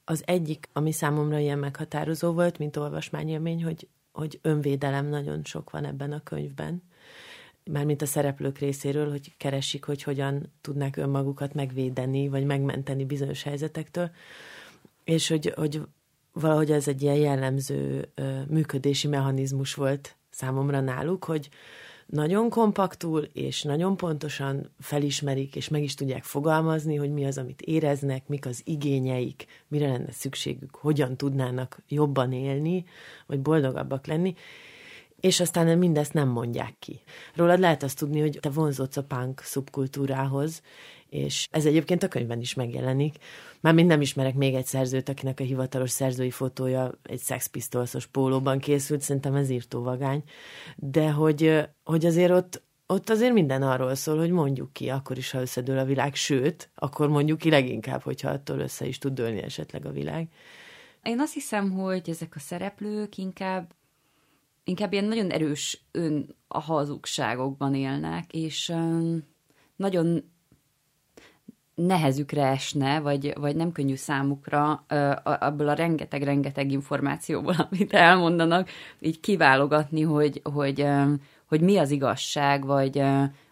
az 0.05 0.23
egyik, 0.27 0.69
ami 0.73 0.93
számomra 0.93 1.39
ilyen 1.39 1.59
meghatározó 1.59 2.33
volt, 2.33 2.59
mint 2.59 2.77
olvasmányélmény, 2.77 3.65
hogy, 3.65 3.89
hogy 4.13 4.39
önvédelem 4.43 5.07
nagyon 5.07 5.45
sok 5.45 5.71
van 5.71 5.85
ebben 5.85 6.13
a 6.13 6.23
könyvben. 6.23 6.83
Mármint 7.71 8.03
a 8.03 8.07
szereplők 8.07 8.59
részéről, 8.59 9.11
hogy 9.11 9.37
keresik, 9.37 9.85
hogy 9.85 10.03
hogyan 10.03 10.53
tudnák 10.61 10.97
önmagukat 10.97 11.55
megvédeni, 11.55 12.29
vagy 12.29 12.45
megmenteni 12.45 13.05
bizonyos 13.05 13.43
helyzetektől. 13.43 14.11
És 15.05 15.29
hogy, 15.29 15.53
hogy 15.57 15.83
valahogy 16.33 16.71
ez 16.71 16.89
egy 16.89 17.03
ilyen 17.03 17.17
jellemző 17.17 18.09
működési 18.49 19.09
mechanizmus 19.09 19.75
volt 19.75 20.17
számomra 20.31 20.81
náluk, 20.81 21.25
hogy, 21.25 21.49
nagyon 22.07 22.51
kompaktul 22.51 23.29
és 23.33 23.63
nagyon 23.63 23.97
pontosan 23.97 24.71
felismerik, 24.81 25.57
és 25.57 25.69
meg 25.69 25.83
is 25.83 25.95
tudják 25.95 26.23
fogalmazni, 26.23 26.97
hogy 26.97 27.13
mi 27.13 27.25
az, 27.25 27.39
amit 27.39 27.63
éreznek, 27.63 28.29
mik 28.29 28.47
az 28.47 28.63
igényeik, 28.65 29.47
mire 29.69 29.89
lenne 29.89 30.13
szükségük, 30.13 30.75
hogyan 30.75 31.17
tudnának 31.17 31.83
jobban 31.89 32.33
élni, 32.33 32.85
vagy 33.27 33.41
boldogabbak 33.41 34.07
lenni, 34.07 34.35
és 35.25 35.41
aztán 35.41 35.79
mindezt 35.79 36.13
nem 36.13 36.29
mondják 36.29 36.75
ki. 36.79 37.03
Rólad 37.35 37.59
lehet 37.59 37.83
azt 37.83 37.99
tudni, 37.99 38.21
hogy 38.21 38.39
te 38.41 38.49
vonzódsz 38.49 38.97
a 38.97 39.05
punk 39.05 39.41
szubkultúrához, 39.41 40.63
és 41.09 41.49
ez 41.51 41.67
egyébként 41.67 42.03
a 42.03 42.09
könyvben 42.09 42.41
is 42.41 42.55
megjelenik. 42.55 43.17
Mármint 43.61 43.89
nem 43.89 44.01
ismerek 44.01 44.35
még 44.35 44.55
egy 44.55 44.67
szerzőt, 44.67 45.09
akinek 45.09 45.41
a 45.41 45.45
hivatalos 45.45 45.91
szerzői 45.91 46.31
fotója 46.31 46.93
egy 47.03 47.21
Sex 47.21 47.47
Pistols-os 47.47 48.07
pólóban 48.07 48.59
készült, 48.59 49.01
szerintem 49.01 49.35
ez 49.35 49.51
írtó 49.51 49.83
vagány, 49.83 50.23
de 50.77 51.11
hogy, 51.11 51.69
hogy 51.85 52.07
azért 52.07 52.33
ott, 52.33 52.63
ott 52.87 53.11
azért 53.11 53.33
minden 53.33 53.63
arról 53.63 53.95
szól, 53.95 54.19
hogy 54.19 54.31
mondjuk 54.31 54.73
ki, 54.73 54.89
akkor 54.89 55.19
is, 55.19 55.31
ha 55.31 55.41
összedől 55.41 55.79
a 55.79 55.85
világ, 55.85 56.15
sőt, 56.15 56.71
akkor 56.75 57.09
mondjuk 57.09 57.39
ki 57.39 57.51
leginkább, 57.51 58.03
hogyha 58.03 58.31
attól 58.31 58.59
össze 58.59 58.87
is 58.87 58.99
tud 58.99 59.13
dőlni 59.13 59.43
esetleg 59.43 59.87
a 59.87 59.93
világ. 59.93 60.29
Én 61.03 61.21
azt 61.21 61.35
hiszem, 61.35 61.71
hogy 61.71 62.11
ezek 62.11 62.37
a 62.37 62.41
szereplők 62.41 63.17
inkább 63.17 63.75
inkább 64.65 64.93
ilyen 64.93 65.05
nagyon 65.05 65.31
erős 65.31 65.85
ön 65.91 66.37
a 66.49 66.61
hazugságokban 66.61 67.75
élnek, 67.75 68.33
és 68.33 68.73
nagyon 69.77 70.33
nehezükre 71.75 72.47
esne, 72.47 73.01
vagy, 73.01 73.33
vagy 73.39 73.57
nem 73.57 73.73
könnyű 73.73 73.95
számukra 73.95 74.73
abból 75.23 75.69
a 75.69 75.75
rengeteg-rengeteg 75.75 76.73
információból, 76.73 77.55
amit 77.71 77.93
elmondanak, 77.93 78.69
így 79.01 79.21
kiválogatni, 79.21 80.03
hogy, 80.03 80.41
hogy, 80.43 80.87
hogy 81.47 81.61
mi 81.61 81.77
az 81.77 81.91
igazság, 81.91 82.65
vagy, 82.65 83.03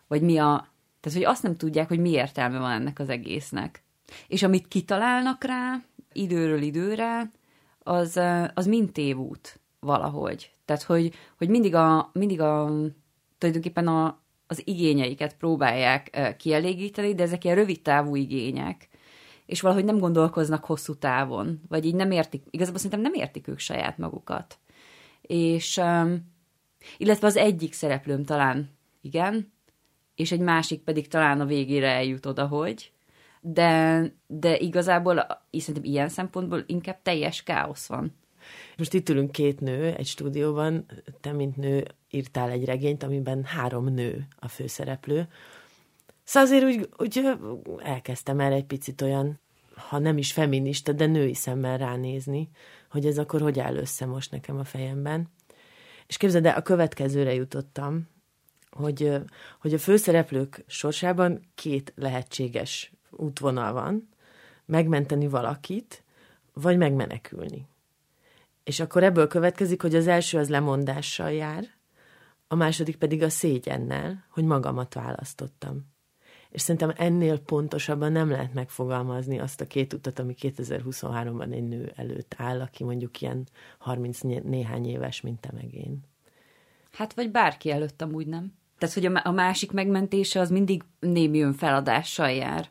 vagy 0.07 0.23
mi 0.23 0.39
a... 0.39 0.71
Tehát, 1.01 1.19
hogy 1.19 1.27
azt 1.27 1.43
nem 1.43 1.57
tudják, 1.57 1.89
hogy 1.89 1.99
mi 1.99 2.11
értelme 2.11 2.59
van 2.59 2.71
ennek 2.71 2.99
az 2.99 3.09
egésznek. 3.09 3.83
És 4.29 4.43
amit 4.43 4.69
kitalálnak 4.69 5.45
rá, 5.45 5.81
időről 6.13 6.63
időre, 6.63 7.31
az, 7.79 8.21
az 8.55 8.67
mind 8.67 8.93
tévút 8.93 9.61
valahogy. 9.83 10.51
Tehát, 10.65 10.83
hogy, 10.83 11.15
hogy 11.39 11.49
mindig 11.49 11.75
a, 11.75 12.11
mindig 12.13 12.41
a 12.41 12.71
tulajdonképpen 13.39 13.89
a, 13.89 14.21
az 14.47 14.63
igényeiket 14.65 15.37
próbálják 15.37 16.35
kielégíteni, 16.39 17.15
de 17.15 17.23
ezek 17.23 17.45
ilyen 17.45 17.57
rövid 17.57 17.83
távú 17.83 18.17
igények, 18.17 18.89
és 19.47 19.61
valahogy 19.61 19.85
nem 19.85 19.99
gondolkoznak 19.99 20.65
hosszú 20.65 20.95
távon, 20.95 21.61
vagy 21.69 21.85
így 21.85 21.95
nem 21.95 22.11
értik, 22.11 22.43
igazából 22.51 22.79
szerintem 22.79 23.13
nem 23.13 23.21
értik 23.21 23.49
ők 23.49 23.59
saját 23.59 23.99
magukat. 23.99 24.59
És, 25.21 25.81
illetve 26.97 27.27
az 27.27 27.37
egyik 27.37 27.73
szereplőm 27.73 28.25
talán 28.25 28.71
igen, 29.01 29.53
és 30.15 30.33
egy 30.33 30.41
másik 30.41 30.81
pedig 30.81 31.09
talán 31.09 31.41
a 31.41 31.45
végére 31.45 31.91
eljut 31.91 32.27
oda, 32.27 32.47
hogy, 32.47 32.93
de, 33.41 34.03
de 34.27 34.59
igazából 34.59 35.27
szerintem 35.51 35.85
ilyen 35.85 36.09
szempontból 36.09 36.65
inkább 36.67 37.03
teljes 37.03 37.43
káosz 37.43 37.87
van. 37.87 38.21
Most 38.77 38.95
itt 38.95 39.09
ülünk 39.09 39.33
két 39.33 39.61
nő 39.61 39.95
egy 39.95 40.07
stúdióban, 40.07 40.87
te, 41.21 41.33
mint 41.33 41.57
nő, 41.57 41.85
írtál 42.11 42.51
egy 42.51 42.65
regényt, 42.65 43.03
amiben 43.03 43.45
három 43.45 43.89
nő 43.89 44.27
a 44.39 44.49
főszereplő. 44.49 45.29
Szóval 46.25 46.49
azért 46.49 46.65
úgy, 46.65 46.89
úgy 46.97 47.29
elkezdtem 47.79 48.41
erre 48.41 48.55
egy 48.55 48.65
picit 48.65 49.03
olyan, 49.03 49.41
ha 49.75 49.99
nem 49.99 50.19
is 50.19 50.33
feminista, 50.33 50.93
de 50.93 51.07
női 51.07 51.35
szemmel 51.35 51.79
ránézni, 51.79 52.49
hogy 52.91 53.07
ez 53.07 53.19
akkor 53.19 53.41
hogy 53.41 53.59
áll 53.59 53.77
össze 53.77 54.07
most 54.07 54.31
nekem 54.31 54.59
a 54.59 54.65
fejemben. 54.65 55.29
És 56.07 56.17
képzeld 56.17 56.47
el, 56.47 56.57
a 56.57 56.63
következőre 56.63 57.35
jutottam, 57.35 58.09
hogy, 58.71 59.13
hogy 59.61 59.75
a 59.75 59.79
főszereplők 59.79 60.65
sorsában 60.67 61.41
két 61.55 61.93
lehetséges 61.97 62.93
útvonal 63.11 63.73
van, 63.73 64.09
megmenteni 64.65 65.29
valakit, 65.29 66.05
vagy 66.53 66.77
megmenekülni. 66.77 67.67
És 68.65 68.81
akkor 68.81 69.03
ebből 69.03 69.27
következik, 69.27 69.83
hogy 69.83 69.95
az 69.95 70.07
első 70.07 70.39
az 70.39 70.49
lemondással 70.49 71.33
jár, 71.33 71.65
a 72.49 72.55
második 72.55 72.97
pedig 72.97 73.23
a 73.23 73.29
szégyennel, 73.29 74.25
hogy 74.31 74.45
magamat 74.45 74.95
választottam. 74.95 75.91
És 76.51 76.61
szerintem 76.61 76.93
ennél 76.97 77.39
pontosabban 77.39 78.13
nem 78.13 78.31
lehet 78.31 78.55
megfogalmazni 78.55 79.39
azt 79.39 79.61
a 79.61 79.67
két 79.67 79.93
utat, 79.93 80.19
ami 80.19 80.35
2023-ban 80.41 81.53
egy 81.53 81.69
nő 81.69 81.93
előtt 81.97 82.35
áll, 82.37 82.61
aki 82.61 82.85
mondjuk 82.85 83.21
ilyen 83.21 83.49
30 83.79 84.21
néhány 84.21 84.89
éves, 84.89 85.21
mint 85.21 85.41
te 85.41 85.51
meg 85.53 85.75
én. 85.75 86.01
Hát, 86.93 87.15
vagy 87.15 87.31
bárki 87.31 87.71
előtt 87.71 88.03
amúgy 88.03 88.27
nem. 88.27 88.53
Tehát, 88.79 88.95
hogy 88.95 89.07
a 89.23 89.31
másik 89.31 89.73
megmentése 89.73 90.41
az 90.41 90.51
mindig 90.51 90.83
némi 91.01 91.43
önfeladással 91.43 92.31
jár. 92.31 92.69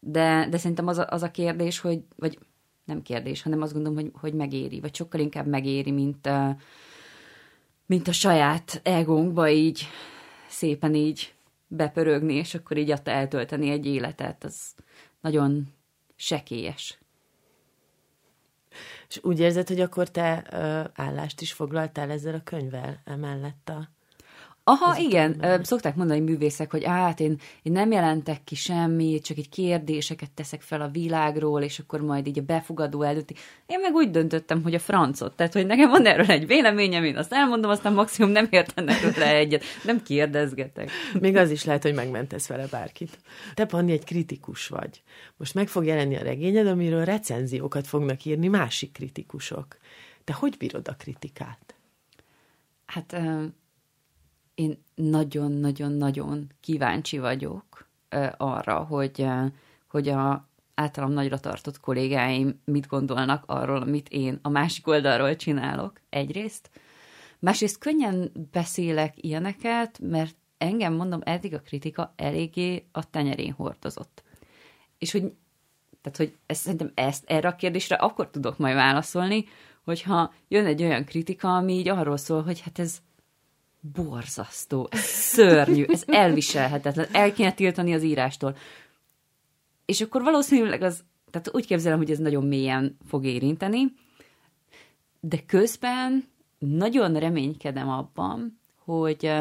De, 0.00 0.46
de 0.50 0.58
szerintem 0.58 0.86
az 0.86 0.98
a, 0.98 1.06
az 1.08 1.22
a 1.22 1.30
kérdés, 1.30 1.80
hogy, 1.80 2.02
vagy 2.16 2.38
nem 2.84 3.02
kérdés, 3.02 3.42
hanem 3.42 3.62
azt 3.62 3.72
gondolom, 3.72 3.98
hogy, 3.98 4.10
hogy 4.20 4.34
megéri, 4.34 4.80
vagy 4.80 4.94
sokkal 4.94 5.20
inkább 5.20 5.46
megéri, 5.46 5.90
mint, 5.90 6.28
mint 7.86 8.08
a 8.08 8.12
saját 8.12 8.80
egónkba 8.82 9.48
így 9.48 9.86
szépen 10.48 10.94
így 10.94 11.34
bepörögni, 11.66 12.34
és 12.34 12.54
akkor 12.54 12.76
így 12.76 12.92
ott 12.92 13.08
eltölteni 13.08 13.70
egy 13.70 13.86
életet, 13.86 14.44
az 14.44 14.74
nagyon 15.20 15.68
sekélyes. 16.16 16.98
És 19.08 19.20
úgy 19.22 19.40
érzed, 19.40 19.68
hogy 19.68 19.80
akkor 19.80 20.10
te 20.10 20.46
ö, 20.50 20.82
állást 20.94 21.40
is 21.40 21.52
foglaltál 21.52 22.10
ezzel 22.10 22.34
a 22.34 22.42
könyvvel 22.44 23.00
emellett 23.04 23.68
a 23.68 23.88
Aha, 24.64 24.96
igen. 24.98 25.44
Ö, 25.44 25.56
szokták 25.62 25.94
mondani 25.94 26.20
művészek, 26.20 26.70
hogy 26.70 26.84
hát 26.84 27.20
én, 27.20 27.38
én 27.62 27.72
nem 27.72 27.90
jelentek 27.90 28.44
ki 28.44 28.54
semmit, 28.54 29.24
csak 29.24 29.36
egy 29.36 29.48
kérdéseket 29.48 30.30
teszek 30.30 30.60
fel 30.60 30.80
a 30.80 30.88
világról, 30.88 31.62
és 31.62 31.78
akkor 31.78 32.00
majd 32.00 32.26
így 32.26 32.38
a 32.38 32.42
befogadó 32.42 33.02
előtti. 33.02 33.34
Én 33.66 33.80
meg 33.80 33.94
úgy 33.94 34.10
döntöttem, 34.10 34.62
hogy 34.62 34.74
a 34.74 34.78
francot. 34.78 35.36
Tehát, 35.36 35.52
hogy 35.52 35.66
nekem 35.66 35.90
van 35.90 36.06
erről 36.06 36.30
egy 36.30 36.46
véleményem, 36.46 37.04
én 37.04 37.16
azt 37.16 37.32
elmondom, 37.32 37.70
aztán 37.70 37.92
maximum 37.92 38.30
nem 38.30 38.46
értenek 38.50 39.00
vele 39.00 39.34
egyet. 39.36 39.64
Nem 39.84 40.02
kérdezgetek. 40.02 40.90
Még 41.20 41.36
az 41.36 41.50
is 41.50 41.64
lehet, 41.64 41.82
hogy 41.82 41.94
megmentesz 41.94 42.46
vele 42.46 42.66
bárkit. 42.66 43.18
Te, 43.54 43.64
Panni, 43.64 43.92
egy 43.92 44.04
kritikus 44.04 44.68
vagy. 44.68 45.02
Most 45.36 45.54
meg 45.54 45.68
fog 45.68 45.84
jelenni 45.84 46.16
a 46.16 46.22
regényed, 46.22 46.66
amiről 46.66 47.04
recenziókat 47.04 47.86
fognak 47.86 48.24
írni 48.24 48.48
másik 48.48 48.92
kritikusok. 48.92 49.76
Te 50.24 50.32
hogy 50.32 50.56
bírod 50.58 50.88
a 50.88 50.94
kritikát? 50.94 51.74
Hát 52.86 53.16
én 54.54 54.84
nagyon-nagyon-nagyon 54.94 56.50
kíváncsi 56.60 57.18
vagyok 57.18 57.88
arra, 58.36 58.78
hogy, 58.78 59.26
hogy 59.88 60.08
a 60.08 60.48
általam 60.74 61.12
nagyra 61.12 61.38
tartott 61.38 61.80
kollégáim 61.80 62.60
mit 62.64 62.86
gondolnak 62.86 63.44
arról, 63.46 63.82
amit 63.82 64.08
én 64.08 64.38
a 64.42 64.48
másik 64.48 64.86
oldalról 64.86 65.36
csinálok, 65.36 66.00
egyrészt. 66.08 66.70
Másrészt 67.38 67.78
könnyen 67.78 68.32
beszélek 68.52 69.14
ilyeneket, 69.24 69.98
mert 70.02 70.36
engem, 70.58 70.94
mondom, 70.94 71.20
eddig 71.24 71.54
a 71.54 71.60
kritika 71.60 72.12
eléggé 72.16 72.86
a 72.92 73.10
tenyerén 73.10 73.52
hordozott. 73.52 74.22
És 74.98 75.12
hogy, 75.12 75.32
tehát, 76.00 76.18
hogy 76.18 76.36
ezt, 76.46 76.60
szerintem 76.60 76.92
ezt 76.94 77.24
erre 77.26 77.48
a 77.48 77.56
kérdésre 77.56 77.96
akkor 77.96 78.30
tudok 78.30 78.58
majd 78.58 78.74
válaszolni, 78.74 79.44
hogyha 79.84 80.32
jön 80.48 80.66
egy 80.66 80.82
olyan 80.82 81.04
kritika, 81.04 81.56
ami 81.56 81.72
így 81.72 81.88
arról 81.88 82.16
szól, 82.16 82.42
hogy 82.42 82.60
hát 82.60 82.78
ez, 82.78 82.98
borzasztó, 83.82 84.88
szörnyű, 84.92 85.84
ez 85.88 86.02
elviselhetetlen, 86.06 87.06
el 87.12 87.32
kéne 87.32 87.52
tiltani 87.52 87.94
az 87.94 88.02
írástól. 88.02 88.56
És 89.84 90.00
akkor 90.00 90.22
valószínűleg 90.22 90.82
az, 90.82 91.04
tehát 91.30 91.54
úgy 91.54 91.66
képzelem, 91.66 91.98
hogy 91.98 92.10
ez 92.10 92.18
nagyon 92.18 92.46
mélyen 92.46 92.96
fog 93.06 93.24
érinteni, 93.24 93.92
de 95.20 95.42
közben 95.46 96.24
nagyon 96.58 97.18
reménykedem 97.18 97.88
abban, 97.88 98.58
hogy 98.84 99.32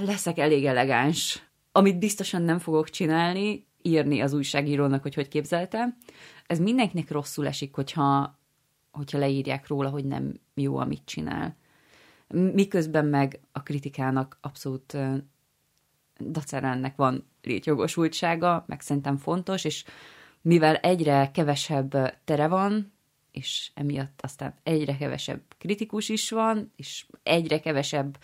leszek 0.00 0.38
elég 0.38 0.64
elegáns, 0.64 1.42
amit 1.72 1.98
biztosan 1.98 2.42
nem 2.42 2.58
fogok 2.58 2.90
csinálni, 2.90 3.66
írni 3.82 4.20
az 4.20 4.32
újságírónak, 4.32 5.02
hogy 5.02 5.14
hogy 5.14 5.28
képzelte. 5.28 5.96
Ez 6.46 6.58
mindenkinek 6.58 7.10
rosszul 7.10 7.46
esik, 7.46 7.74
hogyha, 7.74 8.38
hogyha 8.90 9.18
leírják 9.18 9.66
róla, 9.66 9.88
hogy 9.88 10.04
nem 10.04 10.40
jó, 10.54 10.76
amit 10.76 11.02
csinál 11.04 11.56
miközben 12.32 13.06
meg 13.06 13.40
a 13.52 13.62
kritikának 13.62 14.38
abszolút 14.40 14.96
dacára 16.18 16.66
ennek 16.66 16.96
van 16.96 17.26
létjogosultsága, 17.42 18.64
meg 18.66 18.80
szerintem 18.80 19.16
fontos, 19.16 19.64
és 19.64 19.84
mivel 20.40 20.74
egyre 20.76 21.30
kevesebb 21.32 22.18
tere 22.24 22.46
van, 22.46 22.92
és 23.30 23.70
emiatt 23.74 24.20
aztán 24.22 24.54
egyre 24.62 24.96
kevesebb 24.96 25.40
kritikus 25.58 26.08
is 26.08 26.30
van, 26.30 26.72
és 26.76 27.06
egyre 27.22 27.60
kevesebb 27.60 28.18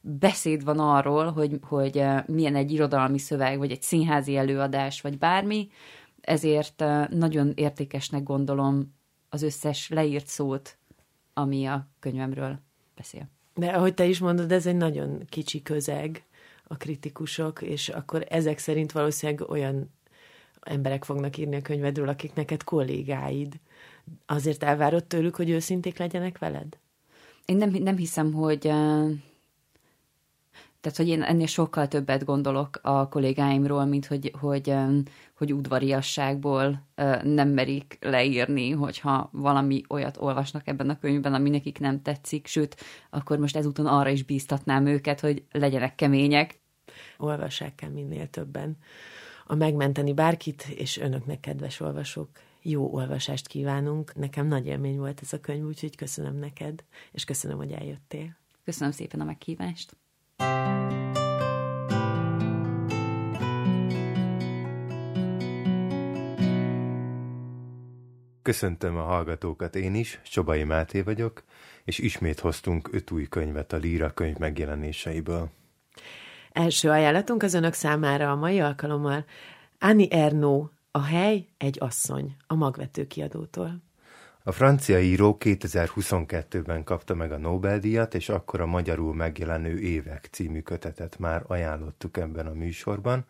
beszéd 0.00 0.64
van 0.64 0.78
arról, 0.78 1.32
hogy, 1.32 1.58
hogy 1.62 2.04
milyen 2.26 2.56
egy 2.56 2.72
irodalmi 2.72 3.18
szöveg, 3.18 3.58
vagy 3.58 3.70
egy 3.70 3.82
színházi 3.82 4.36
előadás, 4.36 5.00
vagy 5.00 5.18
bármi, 5.18 5.68
ezért 6.20 6.84
nagyon 7.10 7.52
értékesnek 7.54 8.22
gondolom 8.22 8.94
az 9.28 9.42
összes 9.42 9.88
leírt 9.88 10.26
szót, 10.26 10.78
ami 11.32 11.66
a 11.66 11.88
könyvemről 12.00 12.58
beszél. 12.96 13.28
De 13.54 13.66
ahogy 13.66 13.94
te 13.94 14.04
is 14.04 14.18
mondod, 14.18 14.52
ez 14.52 14.66
egy 14.66 14.76
nagyon 14.76 15.24
kicsi 15.28 15.62
közeg 15.62 16.24
a 16.64 16.76
kritikusok, 16.76 17.62
és 17.62 17.88
akkor 17.88 18.26
ezek 18.28 18.58
szerint 18.58 18.92
valószínűleg 18.92 19.50
olyan 19.50 19.90
emberek 20.60 21.04
fognak 21.04 21.36
írni 21.36 21.56
a 21.56 21.62
könyvedről, 21.62 22.08
akik 22.08 22.34
neked 22.34 22.62
kollégáid. 22.62 23.54
Azért 24.26 24.62
elvárod 24.62 25.04
tőlük, 25.04 25.36
hogy 25.36 25.50
őszinték 25.50 25.98
legyenek 25.98 26.38
veled? 26.38 26.78
Én 27.44 27.56
nem, 27.56 27.70
nem 27.70 27.96
hiszem, 27.96 28.32
hogy 28.32 28.72
tehát, 30.84 30.98
hogy 30.98 31.08
én 31.08 31.22
ennél 31.22 31.46
sokkal 31.46 31.88
többet 31.88 32.24
gondolok 32.24 32.78
a 32.82 33.08
kollégáimról, 33.08 33.84
mint 33.84 34.06
hogy, 34.06 34.32
hogy, 34.40 34.74
hogy 35.36 35.52
udvariasságból 35.52 36.86
nem 37.22 37.48
merik 37.48 37.98
leírni, 38.00 38.70
hogyha 38.70 39.28
valami 39.32 39.82
olyat 39.88 40.16
olvasnak 40.16 40.66
ebben 40.66 40.90
a 40.90 40.98
könyvben, 40.98 41.34
ami 41.34 41.50
nekik 41.50 41.78
nem 41.78 42.02
tetszik, 42.02 42.46
sőt, 42.46 42.76
akkor 43.10 43.38
most 43.38 43.56
ezúton 43.56 43.86
arra 43.86 44.08
is 44.08 44.22
bíztatnám 44.22 44.86
őket, 44.86 45.20
hogy 45.20 45.44
legyenek 45.52 45.94
kemények. 45.94 46.60
Olvassák 47.18 47.74
kell 47.74 47.90
minél 47.90 48.30
többen. 48.30 48.76
A 49.46 49.54
megmenteni 49.54 50.12
bárkit, 50.12 50.66
és 50.68 50.98
önöknek, 50.98 51.40
kedves 51.40 51.80
olvasók, 51.80 52.28
jó 52.62 52.94
olvasást 52.94 53.46
kívánunk. 53.46 54.14
Nekem 54.14 54.46
nagy 54.46 54.66
élmény 54.66 54.98
volt 54.98 55.20
ez 55.22 55.32
a 55.32 55.40
könyv, 55.40 55.64
úgyhogy 55.64 55.96
köszönöm 55.96 56.36
neked, 56.38 56.84
és 57.12 57.24
köszönöm, 57.24 57.56
hogy 57.56 57.72
eljöttél. 57.72 58.36
Köszönöm 58.64 58.92
szépen 58.92 59.20
a 59.20 59.24
meghívást. 59.24 59.96
Köszöntöm 68.44 68.96
a 68.96 69.02
hallgatókat 69.02 69.76
én 69.76 69.94
is, 69.94 70.20
Csobai 70.24 70.64
Máté 70.64 71.00
vagyok, 71.00 71.42
és 71.84 71.98
ismét 71.98 72.40
hoztunk 72.40 72.88
öt 72.92 73.10
új 73.10 73.26
könyvet 73.28 73.72
a 73.72 73.76
Líra 73.76 74.10
könyv 74.10 74.36
megjelenéseiből. 74.36 75.50
Első 76.52 76.90
ajánlatunk 76.90 77.42
az 77.42 77.54
önök 77.54 77.72
számára 77.72 78.30
a 78.30 78.34
mai 78.34 78.60
alkalommal 78.60 79.24
Annie 79.78 80.08
Ernaux, 80.10 80.70
A 80.90 81.02
hely 81.02 81.46
egy 81.58 81.76
asszony, 81.80 82.36
a 82.46 82.54
magvető 82.54 83.06
kiadótól. 83.06 83.82
A 84.46 84.52
francia 84.52 85.00
író 85.00 85.36
2022-ben 85.40 86.84
kapta 86.84 87.14
meg 87.14 87.32
a 87.32 87.38
Nobel-díjat, 87.38 88.14
és 88.14 88.28
akkor 88.28 88.60
a 88.60 88.66
magyarul 88.66 89.14
megjelenő 89.14 89.78
Évek 89.78 90.28
című 90.30 90.60
kötetet 90.60 91.18
már 91.18 91.42
ajánlottuk 91.46 92.16
ebben 92.16 92.46
a 92.46 92.52
műsorban. 92.52 93.24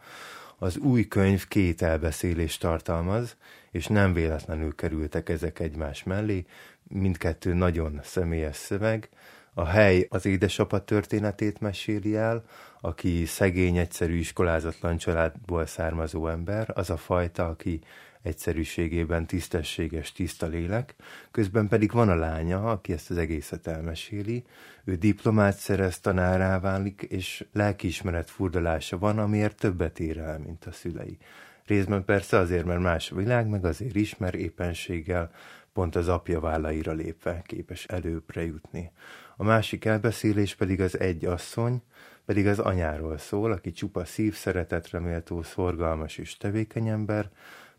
Az 0.58 0.76
új 0.76 1.08
könyv 1.08 1.48
két 1.48 1.82
elbeszélést 1.82 2.60
tartalmaz, 2.60 3.36
és 3.70 3.86
nem 3.86 4.12
véletlenül 4.12 4.74
kerültek 4.74 5.28
ezek 5.28 5.58
egymás 5.58 6.02
mellé, 6.02 6.44
mindkettő 6.82 7.52
nagyon 7.52 8.00
személyes 8.02 8.56
szöveg. 8.56 9.08
A 9.52 9.64
hely 9.64 10.06
az 10.10 10.26
édesapa 10.26 10.84
történetét 10.84 11.60
meséli 11.60 12.16
el, 12.16 12.44
aki 12.80 13.24
szegény, 13.24 13.76
egyszerű, 13.76 14.16
iskolázatlan 14.16 14.96
családból 14.96 15.66
származó 15.66 16.28
ember, 16.28 16.70
az 16.74 16.90
a 16.90 16.96
fajta, 16.96 17.46
aki 17.46 17.80
egyszerűségében 18.24 19.26
tisztességes, 19.26 20.12
tiszta 20.12 20.46
lélek, 20.46 20.94
közben 21.30 21.68
pedig 21.68 21.92
van 21.92 22.08
a 22.08 22.14
lánya, 22.14 22.70
aki 22.70 22.92
ezt 22.92 23.10
az 23.10 23.16
egészet 23.16 23.66
elmeséli, 23.66 24.44
ő 24.84 24.94
diplomát 24.94 25.56
szerez, 25.56 26.00
tanárá 26.00 26.60
válik, 26.60 27.02
és 27.02 27.46
lelkiismeret 27.52 28.30
furdalása 28.30 28.98
van, 28.98 29.18
amiért 29.18 29.56
többet 29.56 30.00
ér 30.00 30.18
el, 30.18 30.38
mint 30.38 30.64
a 30.64 30.72
szülei. 30.72 31.18
Részben 31.66 32.04
persze 32.04 32.36
azért, 32.36 32.64
mert 32.64 32.80
más 32.80 33.10
a 33.10 33.16
világ, 33.16 33.48
meg 33.48 33.64
azért 33.64 33.96
is, 33.96 34.16
mert 34.16 34.34
éppenséggel 34.34 35.30
pont 35.72 35.96
az 35.96 36.08
apja 36.08 36.40
vállaira 36.40 36.92
lépve 36.92 37.42
képes 37.46 37.84
előbbre 37.84 38.44
jutni. 38.44 38.90
A 39.36 39.44
másik 39.44 39.84
elbeszélés 39.84 40.54
pedig 40.54 40.80
az 40.80 40.98
egy 40.98 41.24
asszony, 41.24 41.82
pedig 42.24 42.46
az 42.46 42.58
anyáról 42.58 43.18
szól, 43.18 43.52
aki 43.52 43.70
csupa 43.70 44.04
szív, 44.04 44.34
szeretetre 44.34 44.98
méltó, 44.98 45.42
szorgalmas 45.42 46.18
és 46.18 46.36
tevékeny 46.36 46.88
ember, 46.88 47.30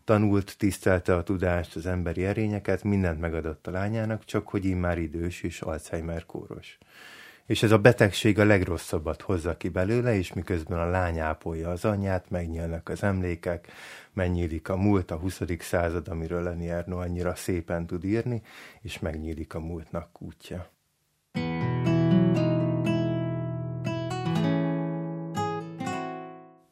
tanult, 0.06 0.54
tisztelte 0.58 1.14
a 1.14 1.22
tudást, 1.22 1.76
az 1.76 1.86
emberi 1.86 2.24
erényeket, 2.24 2.84
mindent 2.84 3.20
megadott 3.20 3.66
a 3.66 3.70
lányának, 3.70 4.24
csak 4.24 4.48
hogy 4.48 4.64
immár 4.64 4.98
idős 4.98 5.42
és 5.42 5.60
Alzheimer 5.60 6.26
kóros. 6.26 6.78
És 7.46 7.62
ez 7.62 7.70
a 7.70 7.78
betegség 7.78 8.38
a 8.38 8.44
legrosszabbat 8.44 9.22
hozza 9.22 9.56
ki 9.56 9.68
belőle, 9.68 10.14
és 10.14 10.32
miközben 10.32 10.78
a 10.78 10.90
lány 10.90 11.18
ápolja 11.18 11.70
az 11.70 11.84
anyját, 11.84 12.30
megnyílnak 12.30 12.88
az 12.88 13.02
emlékek, 13.02 13.72
megnyílik 14.12 14.68
a 14.68 14.76
múlt, 14.76 15.10
a 15.10 15.16
20. 15.16 15.40
század, 15.58 16.08
amiről 16.08 16.42
Lenny 16.42 16.68
Ernő 16.68 16.94
annyira 16.94 17.34
szépen 17.34 17.86
tud 17.86 18.04
írni, 18.04 18.42
és 18.80 18.98
megnyílik 18.98 19.54
a 19.54 19.60
múltnak 19.60 20.12
kútja. 20.12 20.70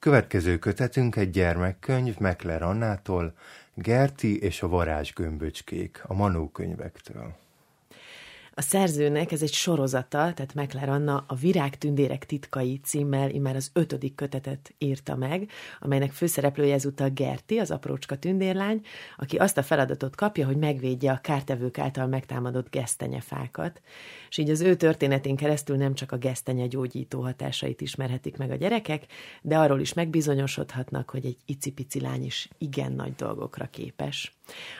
Következő 0.05 0.59
kötetünk 0.59 1.17
egy 1.17 1.31
gyermekkönyv 1.31 2.19
Mekler 2.19 2.63
Annától, 2.63 3.33
Gerti 3.75 4.43
és 4.43 4.63
a 4.63 4.69
varázs 4.69 5.13
gömböcskék, 5.13 6.03
a 6.07 6.15
Manó 6.15 6.49
könyvektől. 6.49 7.35
A 8.57 8.63
szerzőnek 8.63 9.33
ez 9.33 9.43
egy 9.43 9.53
sorozata, 9.53 10.09
tehát 10.09 10.55
Mekler 10.55 10.89
Anna 10.89 11.25
a 11.27 11.35
Virágtündérek 11.35 12.27
titkai 12.27 12.81
címmel 12.85 13.31
immár 13.31 13.57
az 13.57 13.71
ötödik 13.73 14.15
kötetet 14.15 14.75
írta 14.79 15.17
meg, 15.17 15.51
amelynek 15.81 16.13
főszereplője 16.13 16.75
ezúttal 16.75 17.09
Gerti, 17.09 17.59
az 17.59 17.71
aprócska 17.71 18.17
tündérlány, 18.17 18.81
aki 19.17 19.37
azt 19.37 19.59
a 19.59 19.63
feladatot 19.63 20.17
kapja, 20.17 20.47
hogy 20.47 20.57
megvédje 20.57 21.13
a 21.13 21.21
kártevők 21.21 21.79
által 21.79 22.07
megtámadott 22.07 22.71
gesztenyefákat. 22.71 23.81
És 24.29 24.39
így 24.39 24.51
az 24.51 24.61
ő 24.61 24.75
történetén 24.75 25.37
keresztül 25.37 25.77
nem 25.77 25.95
csak 25.95 26.13
a 26.13 26.19
gesztenye 26.19 26.67
gyógyító 26.67 27.21
hatásait 27.21 27.81
ismerhetik 27.81 28.37
meg 28.37 28.51
a 28.51 28.57
gyerekek, 28.57 29.07
de 29.43 29.59
arról 29.59 29.81
is 29.81 29.93
megbizonyosodhatnak, 29.93 31.11
hogy 31.11 31.27
egy 31.27 31.37
icipici 31.47 32.01
lány 32.01 32.25
is 32.25 32.49
igen 32.59 32.93
nagy 32.93 33.15
dolgokra 33.15 33.67
képes. 33.71 34.33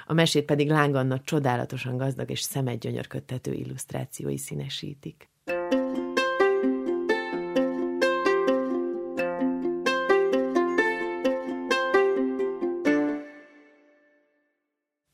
A 0.07 0.13
mesét 0.13 0.45
pedig 0.45 0.69
Lánganna 0.69 1.21
csodálatosan 1.21 1.97
gazdag 1.97 2.31
és 2.31 2.41
szemedgyönyörködtető 2.41 3.53
illusztrációi 3.53 4.37
színesítik. 4.37 5.29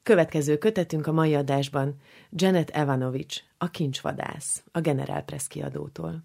Következő 0.02 0.58
kötetünk 0.58 1.06
a 1.06 1.12
mai 1.12 1.34
adásban 1.34 1.96
Janet 2.30 2.70
Evanovics, 2.70 3.36
a 3.58 3.70
kincsvadász, 3.70 4.62
a 4.72 4.80
General 4.80 5.20
Press 5.22 5.46
kiadótól. 5.46 6.24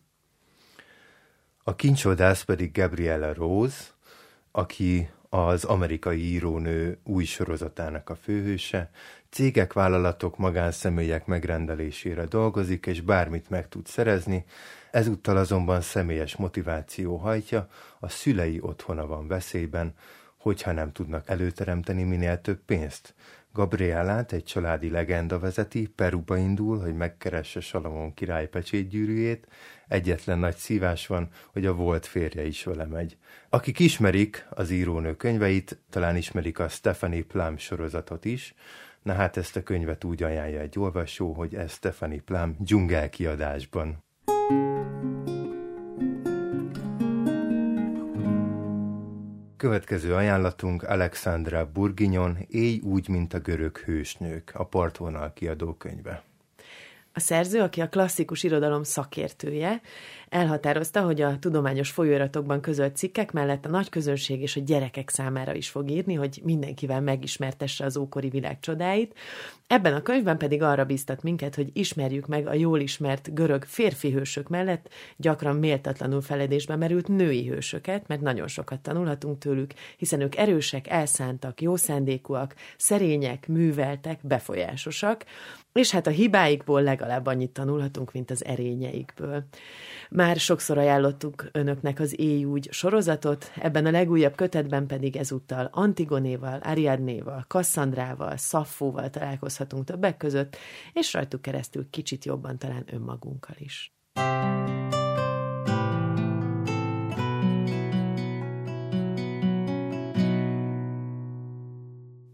A 1.63 1.75
kincsvadász 1.75 2.43
pedig 2.43 2.71
Gabriella 2.71 3.33
Rose, 3.33 3.83
aki 4.51 5.09
az 5.35 5.63
amerikai 5.63 6.19
írónő 6.19 6.97
új 7.03 7.23
sorozatának 7.23 8.09
a 8.09 8.15
főhőse, 8.15 8.89
cégek, 9.29 9.73
vállalatok, 9.73 10.37
magánszemélyek 10.37 11.25
megrendelésére 11.25 12.25
dolgozik, 12.25 12.85
és 12.85 13.01
bármit 13.01 13.49
meg 13.49 13.69
tud 13.69 13.87
szerezni, 13.87 14.45
ezúttal 14.91 15.37
azonban 15.37 15.81
személyes 15.81 16.35
motiváció 16.35 17.15
hajtja, 17.15 17.69
a 17.99 18.09
szülei 18.09 18.59
otthona 18.61 19.07
van 19.07 19.27
veszélyben, 19.27 19.93
hogyha 20.37 20.71
nem 20.71 20.91
tudnak 20.91 21.29
előteremteni 21.29 22.03
minél 22.03 22.41
több 22.41 22.59
pénzt. 22.65 23.13
Gabrielát 23.55 24.31
egy 24.31 24.43
családi 24.43 24.89
legenda 24.89 25.39
vezeti, 25.39 25.87
Peruba 25.87 26.37
indul, 26.37 26.79
hogy 26.79 26.95
megkeresse 26.95 27.59
Salamon 27.59 28.13
király 28.13 28.47
pecsétgyűrűjét, 28.47 29.47
egyetlen 29.87 30.39
nagy 30.39 30.55
szívás 30.55 31.07
van, 31.07 31.29
hogy 31.53 31.65
a 31.65 31.73
volt 31.73 32.05
férje 32.05 32.45
is 32.45 32.63
vele 32.63 32.85
megy. 32.85 33.17
Akik 33.49 33.79
ismerik 33.79 34.45
az 34.49 34.69
írónő 34.69 35.15
könyveit, 35.15 35.81
talán 35.89 36.15
ismerik 36.15 36.59
a 36.59 36.67
Stephanie 36.67 37.23
Plum 37.23 37.57
sorozatot 37.57 38.25
is, 38.25 38.53
na 39.01 39.13
hát 39.13 39.37
ezt 39.37 39.55
a 39.55 39.63
könyvet 39.63 40.03
úgy 40.03 40.23
ajánlja 40.23 40.59
egy 40.59 40.79
olvasó, 40.79 41.33
hogy 41.33 41.55
ez 41.55 41.71
Stephanie 41.71 42.21
Plum 42.25 42.55
dzsungel 42.59 43.09
kiadásban. 43.09 44.03
Következő 49.65 50.13
ajánlatunk 50.13 50.83
Alexandra 50.83 51.69
Burginyon, 51.73 52.37
Éj 52.49 52.79
úgy, 52.83 53.07
mint 53.07 53.33
a 53.33 53.39
görög 53.39 53.77
hősnők, 53.77 54.51
a 54.53 54.63
partvonal 54.63 55.33
kiadó 55.33 55.73
könyve. 55.73 56.23
A 57.13 57.19
szerző, 57.19 57.61
aki 57.61 57.81
a 57.81 57.89
klasszikus 57.89 58.43
irodalom 58.43 58.83
szakértője, 58.83 59.81
elhatározta, 60.29 61.01
hogy 61.01 61.21
a 61.21 61.39
tudományos 61.39 61.91
folyóiratokban 61.91 62.61
közölt 62.61 62.95
cikkek 62.95 63.31
mellett 63.31 63.65
a 63.65 63.69
nagy 63.69 63.89
közönség 63.89 64.41
és 64.41 64.55
a 64.55 64.61
gyerekek 64.65 65.09
számára 65.09 65.53
is 65.53 65.69
fog 65.69 65.89
írni, 65.89 66.13
hogy 66.13 66.41
mindenkivel 66.43 67.01
megismertesse 67.01 67.85
az 67.85 67.97
ókori 67.97 68.29
világ 68.29 68.59
csodáit. 68.59 69.13
Ebben 69.67 69.93
a 69.93 70.01
könyvben 70.01 70.37
pedig 70.37 70.61
arra 70.61 70.85
bíztat 70.85 71.23
minket, 71.23 71.55
hogy 71.55 71.69
ismerjük 71.73 72.27
meg 72.27 72.47
a 72.47 72.53
jól 72.53 72.79
ismert 72.79 73.33
görög 73.33 73.63
férfi 73.63 74.11
hősök 74.11 74.47
mellett 74.49 74.89
gyakran 75.17 75.55
méltatlanul 75.55 76.21
feledésbe 76.21 76.75
merült 76.75 77.07
női 77.07 77.47
hősöket, 77.47 78.07
mert 78.07 78.21
nagyon 78.21 78.47
sokat 78.47 78.79
tanulhatunk 78.79 79.37
tőlük, 79.37 79.73
hiszen 79.97 80.21
ők 80.21 80.35
erősek, 80.35 80.87
elszántak, 80.87 81.61
jó 81.61 81.75
szándékúak, 81.75 82.55
szerények, 82.77 83.47
műveltek, 83.47 84.19
befolyásosak, 84.21 85.25
és 85.73 85.91
hát 85.91 86.07
a 86.07 86.09
hibáikból 86.09 86.81
legalább 86.81 87.25
annyit 87.25 87.51
tanulhatunk, 87.51 88.11
mint 88.11 88.31
az 88.31 88.45
erényeikből. 88.45 89.43
Már 90.15 90.37
sokszor 90.37 90.77
ajánlottuk 90.77 91.49
önöknek 91.51 91.99
az 91.99 92.19
Éjúgy 92.19 92.67
sorozatot, 92.71 93.51
ebben 93.55 93.85
a 93.85 93.91
legújabb 93.91 94.35
kötetben 94.35 94.87
pedig 94.87 95.15
ezúttal 95.15 95.69
Antigonéval, 95.71 96.59
Ariadnéval, 96.59 97.45
Kasszandrával, 97.47 98.37
Szaffóval 98.37 99.09
találkozhatunk 99.09 99.83
többek 99.83 100.17
között, 100.17 100.57
és 100.93 101.13
rajtuk 101.13 101.41
keresztül 101.41 101.89
kicsit 101.89 102.25
jobban 102.25 102.57
talán 102.57 102.83
önmagunkkal 102.91 103.55
is. 103.57 103.93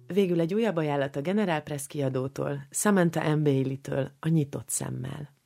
Végül 0.08 0.40
egy 0.40 0.54
újabb 0.54 0.76
ajánlat 0.76 1.16
a 1.16 1.22
General 1.22 1.60
Press 1.60 1.88
kiadótól, 1.88 2.68
Samantha 2.70 3.36
M. 3.36 3.44
Bailey-től, 3.44 4.12
a 4.20 4.28
nyitott 4.28 4.70
szemmel. 4.70 5.41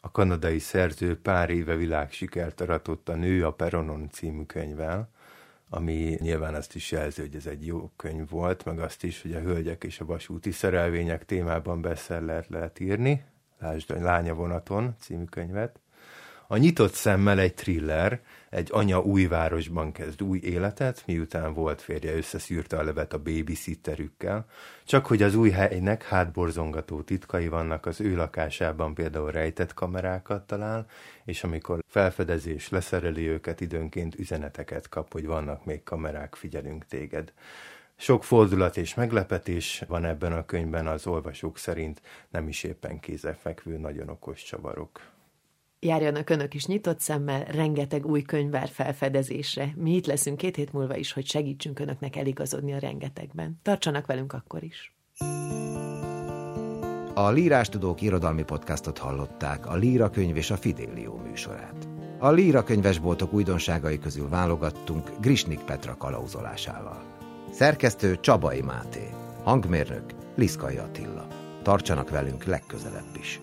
A 0.00 0.10
kanadai 0.10 0.58
szerző 0.58 1.20
pár 1.20 1.50
éve 1.50 1.76
világsikert 1.76 2.60
aratott 2.60 3.08
a 3.08 3.14
Nő 3.14 3.46
a 3.46 3.52
Peronon 3.52 4.08
című 4.10 4.44
könyvvel, 4.44 5.10
ami 5.68 6.16
nyilván 6.20 6.54
azt 6.54 6.74
is 6.74 6.90
jelzi, 6.90 7.20
hogy 7.20 7.34
ez 7.34 7.46
egy 7.46 7.66
jó 7.66 7.90
könyv 7.96 8.28
volt, 8.28 8.64
meg 8.64 8.78
azt 8.78 9.04
is, 9.04 9.22
hogy 9.22 9.34
a 9.34 9.40
hölgyek 9.40 9.84
és 9.84 10.00
a 10.00 10.04
vasúti 10.04 10.50
szerelvények 10.50 11.24
témában 11.24 11.80
bestseller 11.80 12.44
lehet 12.48 12.80
írni. 12.80 13.24
Lásd 13.58 14.02
Lánya 14.02 14.34
vonaton 14.34 14.94
című 14.98 15.24
könyvet. 15.24 15.80
A 16.50 16.56
nyitott 16.56 16.92
szemmel 16.92 17.38
egy 17.38 17.54
thriller, 17.54 18.20
egy 18.50 18.68
anya 18.72 19.00
új 19.00 19.26
városban 19.26 19.92
kezd 19.92 20.22
új 20.22 20.38
életet, 20.42 21.02
miután 21.06 21.54
volt 21.54 21.82
férje 21.82 22.16
összeszűrte 22.16 22.78
a 22.78 22.82
levet 22.82 23.12
a 23.12 23.18
babysitterükkel, 23.18 24.46
csak 24.84 25.06
hogy 25.06 25.22
az 25.22 25.34
új 25.34 25.50
helynek 25.50 26.02
hátborzongató 26.02 27.02
titkai 27.02 27.48
vannak 27.48 27.86
az 27.86 28.00
ő 28.00 28.16
lakásában 28.16 28.94
például 28.94 29.30
rejtett 29.30 29.74
kamerákat 29.74 30.46
talál, 30.46 30.86
és 31.24 31.44
amikor 31.44 31.84
felfedezés 31.88 32.68
leszereli 32.68 33.26
őket, 33.26 33.60
időnként 33.60 34.18
üzeneteket 34.18 34.88
kap, 34.88 35.12
hogy 35.12 35.26
vannak 35.26 35.64
még 35.64 35.82
kamerák, 35.82 36.34
figyelünk 36.34 36.86
téged. 36.86 37.32
Sok 37.96 38.24
fordulat 38.24 38.76
és 38.76 38.94
meglepetés 38.94 39.84
van 39.86 40.04
ebben 40.04 40.32
a 40.32 40.44
könyvben, 40.44 40.86
az 40.86 41.06
olvasók 41.06 41.58
szerint 41.58 42.02
nem 42.28 42.48
is 42.48 42.62
éppen 42.62 43.00
kézefekvő, 43.00 43.78
nagyon 43.78 44.08
okos 44.08 44.42
csavarok. 44.42 45.16
Járjanak 45.80 46.30
önök 46.30 46.54
is 46.54 46.66
nyitott 46.66 47.00
szemmel, 47.00 47.44
rengeteg 47.44 48.06
új 48.06 48.22
könyv 48.22 48.50
vár 48.50 48.68
felfedezésre. 48.68 49.72
Mi 49.76 49.94
itt 49.94 50.06
leszünk 50.06 50.36
két 50.36 50.56
hét 50.56 50.72
múlva 50.72 50.96
is, 50.96 51.12
hogy 51.12 51.26
segítsünk 51.26 51.78
önöknek 51.78 52.16
eligazodni 52.16 52.72
a 52.72 52.78
rengetegben. 52.78 53.60
Tartsanak 53.62 54.06
velünk 54.06 54.32
akkor 54.32 54.62
is. 54.62 54.96
A 57.14 57.30
Lírás 57.30 57.68
Tudók 57.68 58.00
irodalmi 58.00 58.42
podcastot 58.42 58.98
hallották, 58.98 59.66
a 59.66 59.74
Líra 59.74 60.10
könyv 60.10 60.36
és 60.36 60.50
a 60.50 60.56
Fidélió 60.56 61.16
műsorát. 61.16 61.88
A 62.18 62.30
Líra 62.30 62.62
könyvesboltok 62.64 63.32
újdonságai 63.32 63.98
közül 63.98 64.28
válogattunk 64.28 65.10
Grisnik 65.20 65.60
Petra 65.60 65.96
kalauzolásával. 65.96 67.02
Szerkesztő 67.50 68.20
Csabai 68.20 68.60
Máté, 68.60 69.08
hangmérnök 69.42 70.04
Liszkai 70.34 70.76
Attila. 70.76 71.26
Tartsanak 71.62 72.10
velünk 72.10 72.44
legközelebb 72.44 73.16
is. 73.18 73.40